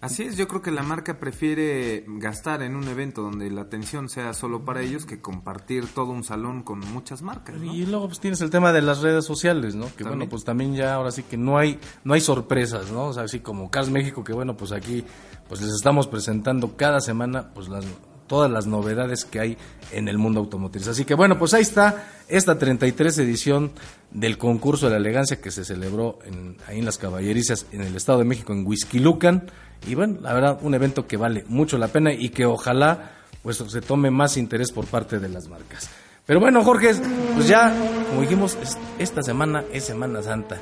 Así 0.00 0.22
es, 0.22 0.36
yo 0.36 0.48
creo 0.48 0.60
que 0.60 0.70
la 0.70 0.82
marca 0.82 1.18
prefiere 1.18 2.04
gastar 2.06 2.62
en 2.62 2.76
un 2.76 2.86
evento 2.88 3.22
donde 3.22 3.50
la 3.50 3.62
atención 3.62 4.08
sea 4.08 4.34
solo 4.34 4.64
para 4.64 4.82
ellos 4.82 5.06
que 5.06 5.20
compartir 5.20 5.86
todo 5.86 6.10
un 6.10 6.24
salón 6.24 6.62
con 6.62 6.80
muchas 6.80 7.22
marcas. 7.22 7.56
¿no? 7.56 7.72
Y 7.72 7.86
luego 7.86 8.08
pues 8.08 8.20
tienes 8.20 8.40
el 8.40 8.50
tema 8.50 8.72
de 8.72 8.82
las 8.82 9.00
redes 9.00 9.24
sociales, 9.24 9.74
¿no? 9.74 9.86
Que 9.96 10.04
bueno, 10.04 10.28
pues 10.28 10.44
también 10.44 10.74
ya 10.74 10.94
ahora 10.94 11.10
sí 11.10 11.22
que 11.22 11.36
no 11.36 11.58
hay 11.58 11.78
no 12.04 12.14
hay 12.14 12.20
sorpresas, 12.20 12.90
¿no? 12.90 13.06
O 13.06 13.12
sea, 13.12 13.24
así 13.24 13.40
como 13.40 13.70
Cars 13.70 13.90
México 13.90 14.24
que 14.24 14.32
bueno, 14.32 14.56
pues 14.56 14.72
aquí 14.72 15.04
pues 15.48 15.60
les 15.60 15.70
estamos 15.70 16.06
presentando 16.06 16.76
cada 16.76 17.00
semana 17.00 17.52
pues 17.54 17.68
las 17.68 17.84
todas 18.26 18.50
las 18.50 18.66
novedades 18.66 19.24
que 19.24 19.40
hay 19.40 19.58
en 19.92 20.08
el 20.08 20.18
mundo 20.18 20.40
automotriz. 20.40 20.88
Así 20.88 21.04
que 21.04 21.14
bueno, 21.14 21.38
pues 21.38 21.54
ahí 21.54 21.62
está 21.62 22.08
esta 22.28 22.58
33 22.58 23.18
edición 23.18 23.72
del 24.10 24.38
concurso 24.38 24.86
de 24.86 24.92
la 24.92 24.98
elegancia 24.98 25.40
que 25.40 25.50
se 25.50 25.64
celebró 25.64 26.18
en, 26.24 26.56
ahí 26.66 26.78
en 26.78 26.84
las 26.84 26.98
caballerizas 26.98 27.66
en 27.72 27.82
el 27.82 27.96
Estado 27.96 28.18
de 28.18 28.24
México, 28.24 28.52
en 28.52 28.66
Huizquilucan. 28.66 29.50
Y 29.86 29.94
bueno, 29.94 30.18
la 30.22 30.32
verdad, 30.32 30.58
un 30.62 30.74
evento 30.74 31.06
que 31.06 31.16
vale 31.16 31.44
mucho 31.48 31.78
la 31.78 31.88
pena 31.88 32.12
y 32.12 32.30
que 32.30 32.46
ojalá 32.46 33.12
pues 33.42 33.58
se 33.58 33.80
tome 33.82 34.10
más 34.10 34.36
interés 34.36 34.72
por 34.72 34.86
parte 34.86 35.18
de 35.18 35.28
las 35.28 35.48
marcas. 35.48 35.90
Pero 36.26 36.40
bueno, 36.40 36.64
Jorge, 36.64 36.94
pues 37.34 37.46
ya, 37.46 37.74
como 38.08 38.22
dijimos, 38.22 38.56
esta 38.98 39.22
semana 39.22 39.62
es 39.72 39.84
Semana 39.84 40.22
Santa. 40.22 40.58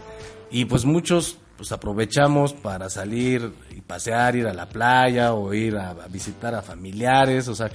Y 0.50 0.64
pues 0.64 0.84
muchos 0.84 1.38
pues 1.62 1.70
aprovechamos 1.70 2.54
para 2.54 2.90
salir 2.90 3.52
y 3.70 3.82
pasear, 3.82 4.34
ir 4.34 4.48
a 4.48 4.52
la 4.52 4.68
playa 4.68 5.32
o 5.32 5.54
ir 5.54 5.76
a, 5.76 5.94
visitar 6.08 6.56
a 6.56 6.60
familiares, 6.60 7.46
o 7.46 7.54
sea, 7.54 7.70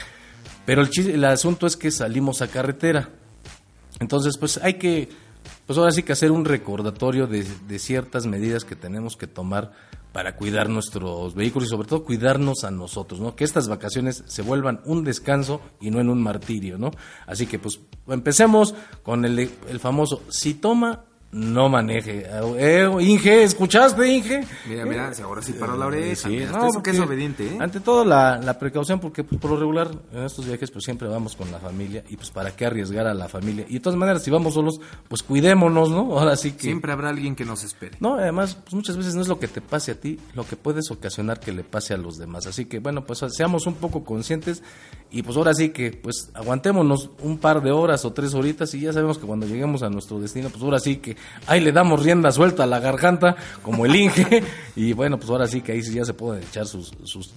pero 0.66 0.82
el, 0.82 0.90
el 1.10 1.24
asunto 1.24 1.66
es 1.66 1.78
que 1.78 1.90
salimos 1.90 2.42
a 2.42 2.50
carretera. 2.50 3.08
Entonces, 4.02 4.38
pues 4.38 4.58
hay 4.62 4.74
que, 4.74 5.08
pues 5.66 5.80
ahora 5.80 5.92
sí 5.92 6.04
que 6.04 6.12
hacer 6.12 6.32
un 6.34 6.44
recordatorio 6.44 7.28
de, 7.28 7.46
de 7.66 7.80
ciertas 7.80 8.26
medidas 8.26 8.66
que 8.66 8.76
tenemos 8.76 9.16
que 9.16 9.26
tomar 9.26 9.72
para 10.12 10.36
cuidar 10.36 10.68
nuestros 10.68 11.34
vehículos 11.34 11.70
y 11.70 11.72
sobre 11.72 11.88
todo 11.88 12.04
cuidarnos 12.04 12.66
a 12.66 12.72
nosotros, 12.72 13.22
¿no? 13.22 13.38
Que 13.38 13.46
estas 13.46 13.70
vacaciones 13.70 14.22
se 14.28 14.42
vuelvan 14.42 14.82
un 14.84 15.06
descanso 15.06 15.62
y 15.80 15.92
no 15.92 16.02
en 16.02 16.10
un 16.10 16.22
martirio, 16.22 16.78
¿no? 16.78 16.92
Así 17.26 17.48
que 17.48 17.58
pues 17.58 17.80
empecemos 18.10 18.76
con 19.02 19.24
el, 19.24 19.40
el 19.40 19.80
famoso, 19.80 20.24
si 20.30 20.56
toma 20.56 21.06
no 21.32 21.68
maneje. 21.68 22.26
Eh, 22.58 22.90
Inge, 23.02 23.44
¿escuchaste, 23.44 24.08
Inge? 24.08 24.48
Mira, 24.68 24.86
mira, 24.86 25.12
ahora 25.24 25.42
sí 25.42 25.54
paró 25.54 25.76
la 25.76 25.88
oreja. 25.88 26.16
Sí, 26.16 26.30
mira, 26.30 26.52
no, 26.52 26.68
eso 26.68 26.82
que 26.82 26.92
es 26.92 27.00
obediente, 27.00 27.48
¿eh? 27.48 27.58
Ante 27.60 27.82
todo 27.82 28.06
la, 28.06 28.38
la 28.38 28.58
precaución, 28.58 29.00
porque 29.00 29.24
pues, 29.24 29.40
por 29.42 29.52
lo 29.52 29.58
regular 29.58 29.92
en 30.14 30.24
estos 30.24 30.46
viajes 30.46 30.72
pues 30.72 30.86
siempre 30.86 31.08
vamos 31.08 31.36
con 31.36 31.52
la 31.52 31.60
familia 31.60 32.04
y 32.10 32.16
pues 32.16 32.30
para 32.30 32.56
qué 32.56 32.66
arriesgar 32.66 33.08
a 33.08 33.14
la 33.14 33.28
familia. 33.28 33.66
Y 33.68 33.74
de 33.74 33.80
todas 33.82 34.00
maneras, 34.00 34.24
si 34.24 34.32
vamos 34.32 34.54
solos, 34.54 34.80
pues 35.10 35.22
cuidémonos, 35.22 35.90
¿no? 35.90 36.18
Ahora 36.18 36.38
sí 36.38 36.54
que... 36.54 36.64
Siempre 36.64 36.94
habrá 36.94 37.10
alguien 37.10 37.36
que 37.36 37.44
nos 37.44 37.64
espere. 37.64 37.98
No, 38.00 38.16
además, 38.16 38.56
pues 38.56 38.74
muchas 38.74 38.96
veces 38.96 39.14
no 39.14 39.22
es 39.22 39.28
lo 39.28 39.38
que 39.38 39.50
te 39.50 39.60
pase 39.60 39.92
a 39.92 40.00
ti, 40.00 40.18
lo 40.34 40.46
que 40.48 40.56
puedes 40.56 40.90
ocasionar 40.92 41.42
que 41.42 41.52
le 41.52 41.64
pase 41.64 41.94
a 41.94 41.98
los 41.98 42.18
demás. 42.18 42.48
Así 42.48 42.66
que 42.66 42.80
bueno, 42.80 43.04
pues 43.04 43.20
seamos 43.30 43.68
un 43.68 43.76
poco 43.76 44.06
conscientes 44.06 44.64
y 45.12 45.24
pues 45.24 45.36
ahora 45.36 45.54
sí 45.54 45.70
que 45.70 45.92
pues 45.92 46.30
aguantémonos 46.34 47.10
un 47.22 47.38
par 47.38 47.62
de 47.62 47.72
horas 47.72 48.06
o 48.06 48.14
tres 48.14 48.34
horitas 48.34 48.74
y 48.74 48.82
ya 48.82 48.94
sabemos 48.94 49.18
que 49.18 49.26
cuando 49.26 49.46
lleguemos 49.46 49.84
a 49.84 49.90
nuestro 49.90 50.20
destino, 50.20 50.50
pues 50.50 50.64
ahora 50.64 50.80
sí 50.80 50.98
que 50.98 51.17
ahí 51.48 51.62
le 51.62 51.72
damos 51.72 52.04
rienda 52.04 52.32
suelta 52.32 52.64
a 52.64 52.68
la 52.68 52.80
garganta, 52.80 53.36
como 53.62 53.86
el 53.86 53.96
Inge, 53.96 54.44
y 54.76 54.94
bueno, 54.94 55.18
pues 55.18 55.30
ahora 55.30 55.48
sí 55.48 55.62
que 55.62 55.74
ahí 55.74 55.82
ya 55.82 56.06
se 56.06 56.14
pueden 56.14 56.44
echar 56.44 56.66
sus, 56.66 56.94
sus, 57.04 57.34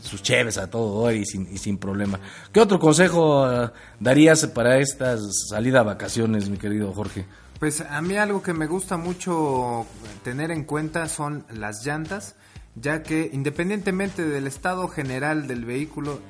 a 0.58 0.66
todo 0.68 1.10
y 1.12 1.24
sin, 1.24 1.52
y 1.52 1.58
sin 1.58 1.78
problema. 1.78 2.20
¿Qué 2.52 2.60
otro 2.60 2.78
consejo 2.78 3.44
uh, 3.44 3.70
darías 3.98 4.46
para 4.46 4.78
esta 4.78 5.16
salida 5.48 5.80
a 5.80 5.84
vacaciones, 5.84 6.48
mi 6.48 6.56
querido 6.56 6.92
Jorge? 6.92 7.26
Pues 7.58 7.82
a 7.82 8.00
mí 8.00 8.16
algo 8.16 8.42
que 8.42 8.54
me 8.54 8.66
gusta 8.66 8.96
mucho 8.96 9.86
tener 10.24 10.50
en 10.50 10.64
cuenta 10.64 11.08
son 11.08 11.44
las 11.50 11.84
llantas, 11.84 12.34
ya 12.74 13.02
que 13.02 13.28
independientemente 13.32 14.24
del 14.24 14.46
estado 14.46 14.88
general 14.88 15.46
del 15.46 15.66
vehículo, 15.66 16.20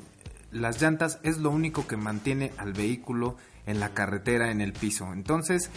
las 0.51 0.83
llantas 0.83 1.21
es 1.23 1.39
lo 1.39 1.51
único 1.51 1.87
que 1.87 1.97
mantiene 1.97 2.53
al 2.59 2.73
vehículo 2.73 3.37
en 3.67 3.79
la 3.79 3.91
carretera, 3.91 4.51
en 4.51 4.61
el 4.61 4.73
piso. 4.73 5.13
Entonces, 5.13 5.71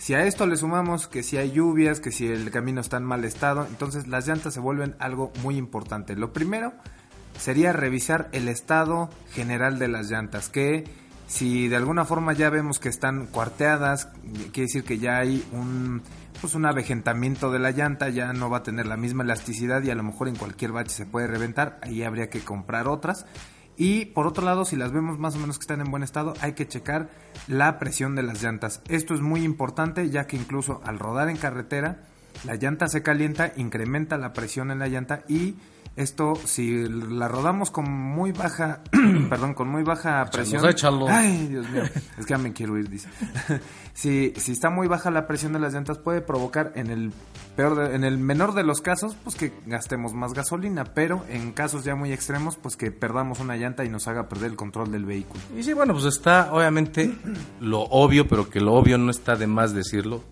si 0.00 0.14
a 0.14 0.24
esto 0.24 0.46
le 0.46 0.56
sumamos 0.56 1.08
que 1.08 1.22
si 1.22 1.36
hay 1.36 1.52
lluvias, 1.52 2.00
que 2.00 2.10
si 2.10 2.26
el 2.26 2.50
camino 2.50 2.80
está 2.80 2.96
en 2.96 3.04
mal 3.04 3.22
estado, 3.26 3.66
entonces 3.68 4.06
las 4.06 4.26
llantas 4.26 4.54
se 4.54 4.60
vuelven 4.60 4.96
algo 4.98 5.30
muy 5.42 5.58
importante. 5.58 6.16
Lo 6.16 6.32
primero 6.32 6.72
sería 7.38 7.74
revisar 7.74 8.30
el 8.32 8.48
estado 8.48 9.10
general 9.32 9.78
de 9.78 9.88
las 9.88 10.10
llantas, 10.10 10.48
que 10.48 10.84
si 11.26 11.68
de 11.68 11.76
alguna 11.76 12.06
forma 12.06 12.32
ya 12.32 12.48
vemos 12.48 12.78
que 12.78 12.88
están 12.88 13.26
cuarteadas, 13.26 14.06
quiere 14.52 14.68
decir 14.68 14.84
que 14.84 14.98
ya 14.98 15.18
hay 15.18 15.46
un 15.52 16.00
pues 16.40 16.54
un 16.54 16.64
avejentamiento 16.64 17.50
de 17.50 17.58
la 17.58 17.70
llanta, 17.70 18.08
ya 18.08 18.32
no 18.32 18.48
va 18.48 18.58
a 18.58 18.62
tener 18.62 18.86
la 18.86 18.96
misma 18.96 19.22
elasticidad 19.22 19.82
y 19.82 19.90
a 19.90 19.94
lo 19.94 20.02
mejor 20.02 20.28
en 20.28 20.36
cualquier 20.36 20.72
bache 20.72 20.94
se 20.94 21.04
puede 21.04 21.26
reventar, 21.26 21.78
ahí 21.82 22.04
habría 22.04 22.30
que 22.30 22.40
comprar 22.40 22.88
otras. 22.88 23.26
Y 23.80 24.04
por 24.04 24.26
otro 24.26 24.44
lado, 24.44 24.66
si 24.66 24.76
las 24.76 24.92
vemos 24.92 25.18
más 25.18 25.36
o 25.36 25.38
menos 25.38 25.56
que 25.56 25.62
están 25.62 25.80
en 25.80 25.90
buen 25.90 26.02
estado, 26.02 26.34
hay 26.42 26.52
que 26.52 26.68
checar 26.68 27.08
la 27.48 27.78
presión 27.78 28.14
de 28.14 28.22
las 28.22 28.42
llantas. 28.42 28.82
Esto 28.88 29.14
es 29.14 29.22
muy 29.22 29.42
importante 29.42 30.10
ya 30.10 30.26
que 30.26 30.36
incluso 30.36 30.82
al 30.84 30.98
rodar 30.98 31.30
en 31.30 31.38
carretera, 31.38 32.02
la 32.44 32.56
llanta 32.56 32.88
se 32.88 33.02
calienta, 33.02 33.54
incrementa 33.56 34.18
la 34.18 34.34
presión 34.34 34.70
en 34.70 34.80
la 34.80 34.88
llanta 34.88 35.22
y 35.28 35.54
esto 36.00 36.34
si 36.44 36.86
la 36.88 37.28
rodamos 37.28 37.70
con 37.70 37.90
muy 37.90 38.32
baja, 38.32 38.80
perdón, 39.28 39.54
con 39.54 39.68
muy 39.68 39.82
baja 39.82 40.24
presión. 40.30 40.60
Ay, 41.08 41.46
Dios 41.48 41.68
mío, 41.70 41.82
es 42.18 42.26
que 42.26 42.30
ya 42.30 42.38
me 42.38 42.52
quiero 42.52 42.78
ir, 42.78 42.88
dice. 42.88 43.08
si, 43.94 44.32
si 44.36 44.52
está 44.52 44.70
muy 44.70 44.86
baja 44.88 45.10
la 45.10 45.26
presión 45.26 45.52
de 45.52 45.58
las 45.60 45.72
llantas 45.74 45.98
puede 45.98 46.20
provocar 46.20 46.72
en 46.74 46.90
el 46.90 47.12
peor 47.56 47.76
de- 47.76 47.94
en 47.96 48.04
el 48.04 48.18
menor 48.18 48.54
de 48.54 48.62
los 48.62 48.80
casos, 48.80 49.16
pues 49.22 49.36
que 49.36 49.52
gastemos 49.66 50.14
más 50.14 50.32
gasolina, 50.32 50.84
pero 50.84 51.24
en 51.28 51.52
casos 51.52 51.84
ya 51.84 51.94
muy 51.94 52.12
extremos, 52.12 52.56
pues 52.56 52.76
que 52.76 52.90
perdamos 52.90 53.40
una 53.40 53.56
llanta 53.56 53.84
y 53.84 53.88
nos 53.88 54.08
haga 54.08 54.28
perder 54.28 54.50
el 54.52 54.56
control 54.56 54.90
del 54.92 55.04
vehículo. 55.04 55.40
Y 55.56 55.62
sí, 55.62 55.72
bueno, 55.72 55.92
pues 55.92 56.04
está 56.06 56.52
obviamente 56.52 57.14
lo 57.60 57.80
obvio, 57.82 58.26
pero 58.28 58.48
que 58.48 58.60
lo 58.60 58.72
obvio 58.74 58.96
no 58.98 59.10
está 59.10 59.36
de 59.36 59.46
más 59.46 59.74
decirlo. 59.74 60.22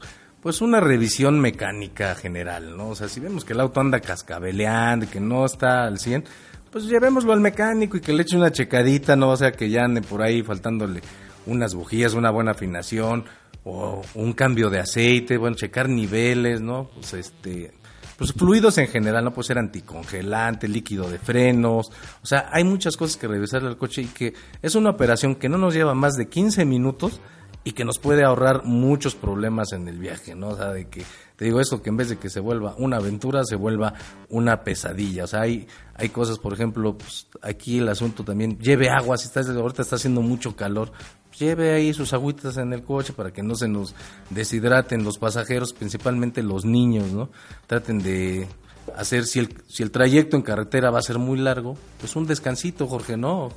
Pues 0.42 0.60
una 0.60 0.78
revisión 0.78 1.40
mecánica 1.40 2.14
general, 2.14 2.76
¿no? 2.76 2.90
O 2.90 2.94
sea, 2.94 3.08
si 3.08 3.18
vemos 3.18 3.44
que 3.44 3.54
el 3.54 3.60
auto 3.60 3.80
anda 3.80 3.98
cascabeleando 3.98 5.10
que 5.10 5.18
no 5.18 5.44
está 5.44 5.84
al 5.84 5.98
100, 5.98 6.24
pues 6.70 6.84
llevémoslo 6.84 7.32
al 7.32 7.40
mecánico 7.40 7.96
y 7.96 8.00
que 8.00 8.12
le 8.12 8.22
eche 8.22 8.36
una 8.36 8.52
checadita, 8.52 9.16
no 9.16 9.30
o 9.30 9.36
sea 9.36 9.50
que 9.52 9.68
ya 9.68 9.84
ande 9.84 10.00
por 10.00 10.22
ahí 10.22 10.42
faltándole 10.42 11.00
unas 11.46 11.74
bujías, 11.74 12.14
una 12.14 12.30
buena 12.30 12.52
afinación 12.52 13.24
o 13.64 14.02
un 14.14 14.32
cambio 14.32 14.70
de 14.70 14.78
aceite, 14.78 15.38
bueno, 15.38 15.56
checar 15.56 15.88
niveles, 15.88 16.60
¿no? 16.60 16.88
Pues 16.94 17.14
este, 17.14 17.72
pues 18.16 18.32
fluidos 18.32 18.78
en 18.78 18.86
general, 18.86 19.24
no 19.24 19.32
puede 19.32 19.48
ser 19.48 19.58
anticongelante, 19.58 20.68
líquido 20.68 21.10
de 21.10 21.18
frenos, 21.18 21.90
o 22.22 22.26
sea, 22.26 22.48
hay 22.52 22.62
muchas 22.62 22.96
cosas 22.96 23.16
que 23.16 23.26
revisar 23.26 23.64
al 23.64 23.76
coche 23.76 24.02
y 24.02 24.06
que 24.06 24.34
es 24.62 24.74
una 24.76 24.90
operación 24.90 25.34
que 25.34 25.48
no 25.48 25.58
nos 25.58 25.74
lleva 25.74 25.94
más 25.94 26.14
de 26.14 26.28
15 26.28 26.64
minutos 26.64 27.20
y 27.68 27.72
que 27.72 27.84
nos 27.84 27.98
puede 27.98 28.24
ahorrar 28.24 28.64
muchos 28.64 29.14
problemas 29.14 29.72
en 29.72 29.88
el 29.88 29.98
viaje, 29.98 30.34
¿no? 30.34 30.48
O 30.48 30.56
sea, 30.56 30.72
de 30.72 30.88
que, 30.88 31.04
te 31.36 31.44
digo 31.44 31.60
esto, 31.60 31.82
que 31.82 31.90
en 31.90 31.98
vez 31.98 32.08
de 32.08 32.16
que 32.16 32.30
se 32.30 32.40
vuelva 32.40 32.74
una 32.78 32.96
aventura, 32.96 33.44
se 33.44 33.56
vuelva 33.56 33.92
una 34.30 34.64
pesadilla, 34.64 35.24
o 35.24 35.26
sea, 35.26 35.42
hay, 35.42 35.68
hay 35.94 36.08
cosas, 36.08 36.38
por 36.38 36.54
ejemplo, 36.54 36.96
pues, 36.96 37.26
aquí 37.42 37.76
el 37.76 37.88
asunto 37.90 38.24
también, 38.24 38.58
lleve 38.58 38.88
agua, 38.88 39.18
si 39.18 39.26
estás, 39.26 39.50
ahorita 39.50 39.82
está 39.82 39.96
haciendo 39.96 40.22
mucho 40.22 40.56
calor, 40.56 40.92
lleve 41.38 41.74
ahí 41.74 41.92
sus 41.92 42.14
agüitas 42.14 42.56
en 42.56 42.72
el 42.72 42.84
coche 42.84 43.12
para 43.12 43.34
que 43.34 43.42
no 43.42 43.54
se 43.54 43.68
nos 43.68 43.94
deshidraten 44.30 45.04
los 45.04 45.18
pasajeros, 45.18 45.74
principalmente 45.74 46.42
los 46.42 46.64
niños, 46.64 47.12
¿no? 47.12 47.28
Traten 47.66 47.98
de 47.98 48.48
hacer, 48.96 49.26
si 49.26 49.40
el, 49.40 49.54
si 49.68 49.82
el 49.82 49.90
trayecto 49.90 50.38
en 50.38 50.42
carretera 50.42 50.90
va 50.90 51.00
a 51.00 51.02
ser 51.02 51.18
muy 51.18 51.38
largo, 51.38 51.76
pues 52.00 52.16
un 52.16 52.26
descansito, 52.26 52.86
Jorge, 52.86 53.18
¿no? 53.18 53.50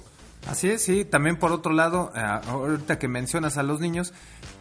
Así 0.47 0.69
es, 0.69 0.81
sí. 0.81 1.05
También 1.05 1.37
por 1.37 1.51
otro 1.51 1.73
lado, 1.73 2.11
eh, 2.15 2.19
ahorita 2.19 2.99
que 2.99 3.07
mencionas 3.07 3.57
a 3.57 3.63
los 3.63 3.79
niños, 3.79 4.13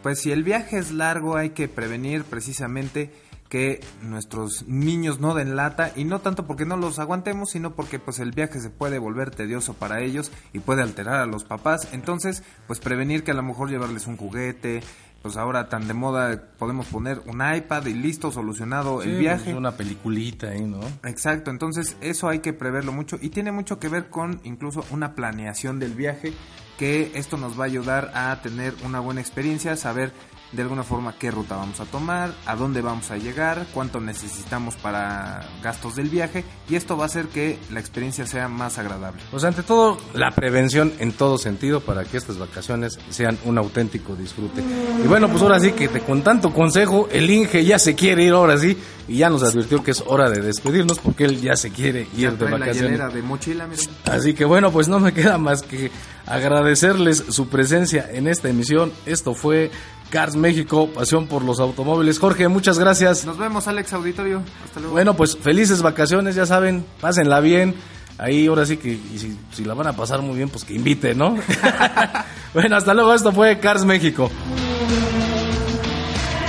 pues 0.02 0.20
si 0.20 0.32
el 0.32 0.44
viaje 0.44 0.78
es 0.78 0.92
largo 0.92 1.36
hay 1.36 1.50
que 1.50 1.68
prevenir 1.68 2.24
precisamente 2.24 3.10
que 3.50 3.80
nuestros 4.00 4.64
niños 4.68 5.18
no 5.18 5.34
den 5.34 5.56
lata 5.56 5.92
y 5.96 6.04
no 6.04 6.20
tanto 6.20 6.46
porque 6.46 6.64
no 6.64 6.76
los 6.76 7.00
aguantemos, 7.00 7.50
sino 7.50 7.74
porque 7.74 7.98
pues 7.98 8.20
el 8.20 8.30
viaje 8.30 8.60
se 8.60 8.70
puede 8.70 9.00
volver 9.00 9.32
tedioso 9.32 9.74
para 9.74 10.00
ellos 10.00 10.30
y 10.52 10.60
puede 10.60 10.82
alterar 10.82 11.16
a 11.16 11.26
los 11.26 11.42
papás. 11.42 11.88
Entonces, 11.90 12.44
pues 12.68 12.78
prevenir 12.78 13.24
que 13.24 13.32
a 13.32 13.34
lo 13.34 13.42
mejor 13.42 13.68
llevarles 13.68 14.06
un 14.06 14.16
juguete, 14.16 14.82
pues 15.22 15.36
ahora 15.36 15.68
tan 15.68 15.86
de 15.86 15.94
moda 15.94 16.42
podemos 16.58 16.86
poner 16.86 17.20
un 17.26 17.42
iPad 17.42 17.86
y 17.86 17.94
listo, 17.94 18.30
solucionado 18.30 19.02
el 19.02 19.18
viaje. 19.18 19.44
Pues, 19.44 19.56
una 19.56 19.72
peliculita 19.72 20.48
ahí, 20.48 20.62
¿no? 20.62 20.80
Exacto, 21.04 21.50
entonces 21.50 21.96
eso 22.00 22.28
hay 22.28 22.38
que 22.38 22.52
preverlo 22.52 22.92
mucho 22.92 23.18
y 23.20 23.28
tiene 23.28 23.52
mucho 23.52 23.78
que 23.78 23.88
ver 23.88 24.08
con 24.08 24.40
incluso 24.44 24.84
una 24.90 25.14
planeación 25.14 25.78
del 25.78 25.94
viaje 25.94 26.32
que 26.78 27.12
esto 27.14 27.36
nos 27.36 27.60
va 27.60 27.64
a 27.64 27.66
ayudar 27.66 28.10
a 28.14 28.40
tener 28.40 28.74
una 28.84 29.00
buena 29.00 29.20
experiencia, 29.20 29.76
saber 29.76 30.12
de 30.52 30.62
alguna 30.62 30.82
forma 30.82 31.14
qué 31.18 31.30
ruta 31.30 31.56
vamos 31.56 31.78
a 31.80 31.84
tomar, 31.84 32.34
a 32.46 32.56
dónde 32.56 32.80
vamos 32.82 33.10
a 33.10 33.16
llegar, 33.16 33.66
cuánto 33.72 34.00
necesitamos 34.00 34.74
para 34.76 35.46
gastos 35.62 35.96
del 35.96 36.08
viaje 36.08 36.44
y 36.68 36.74
esto 36.74 36.96
va 36.96 37.04
a 37.04 37.06
hacer 37.06 37.26
que 37.26 37.58
la 37.70 37.78
experiencia 37.80 38.26
sea 38.26 38.48
más 38.48 38.78
agradable. 38.78 39.22
Pues 39.30 39.44
ante 39.44 39.62
todo, 39.62 39.98
la 40.14 40.32
prevención 40.32 40.92
en 40.98 41.12
todo 41.12 41.38
sentido 41.38 41.80
para 41.80 42.04
que 42.04 42.16
estas 42.16 42.38
vacaciones 42.38 42.98
sean 43.10 43.38
un 43.44 43.58
auténtico 43.58 44.16
disfrute. 44.16 44.62
Y 45.04 45.06
bueno, 45.06 45.28
pues 45.28 45.42
ahora 45.42 45.60
sí 45.60 45.72
que 45.72 45.88
te, 45.88 46.00
con 46.00 46.22
tanto 46.22 46.52
consejo, 46.52 47.08
el 47.12 47.30
Inge 47.30 47.64
ya 47.64 47.78
se 47.78 47.94
quiere 47.94 48.24
ir 48.24 48.32
ahora 48.32 48.58
sí 48.58 48.76
y 49.06 49.18
ya 49.18 49.30
nos 49.30 49.42
advirtió 49.42 49.82
que 49.82 49.92
es 49.92 50.02
hora 50.06 50.30
de 50.30 50.40
despedirnos 50.40 50.98
porque 50.98 51.24
él 51.24 51.40
ya 51.40 51.54
se 51.56 51.70
quiere 51.70 52.02
ir 52.16 52.30
Ya 52.30 52.30
de 52.32 52.44
la 52.44 52.50
vacaciones. 52.52 52.82
hielera 52.82 53.08
de 53.08 53.22
mochila, 53.22 53.66
mira. 53.66 53.82
Así 54.04 54.34
que 54.34 54.44
bueno, 54.44 54.70
pues 54.72 54.88
no 54.88 54.98
me 55.00 55.12
queda 55.12 55.38
más 55.38 55.62
que 55.62 55.90
agradecerles 56.26 57.24
su 57.28 57.48
presencia 57.48 58.08
en 58.12 58.26
esta 58.28 58.48
emisión. 58.48 58.92
Esto 59.06 59.34
fue 59.34 59.70
Cars 60.10 60.36
México, 60.36 60.88
pasión 60.88 61.26
por 61.26 61.42
los 61.42 61.60
automóviles. 61.60 62.18
Jorge, 62.18 62.48
muchas 62.48 62.78
gracias. 62.78 63.24
Nos 63.24 63.38
vemos, 63.38 63.68
Alex 63.68 63.92
Auditorio. 63.92 64.42
Hasta 64.64 64.80
luego. 64.80 64.92
Bueno, 64.94 65.14
pues 65.14 65.36
felices 65.36 65.82
vacaciones, 65.82 66.34
ya 66.34 66.46
saben, 66.46 66.84
pásenla 67.00 67.40
bien. 67.40 67.74
Ahí 68.18 68.48
ahora 68.48 68.66
sí 68.66 68.76
que, 68.76 68.90
y 68.90 69.18
si, 69.18 69.38
si 69.52 69.64
la 69.64 69.72
van 69.72 69.86
a 69.86 69.92
pasar 69.94 70.20
muy 70.20 70.36
bien, 70.36 70.50
pues 70.50 70.64
que 70.64 70.74
inviten, 70.74 71.16
¿no? 71.16 71.38
bueno, 72.54 72.76
hasta 72.76 72.92
luego, 72.92 73.14
esto 73.14 73.32
fue 73.32 73.58
Cars 73.60 73.84
México. 73.84 74.30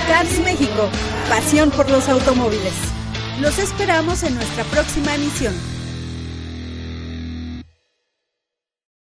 Cars 0.08 0.40
México, 0.44 0.88
pasión 1.30 1.70
por 1.70 1.88
los 1.90 2.08
automóviles. 2.08 2.74
Los 3.40 3.58
esperamos 3.58 4.22
en 4.24 4.34
nuestra 4.34 4.64
próxima 4.64 5.14
emisión. 5.14 5.54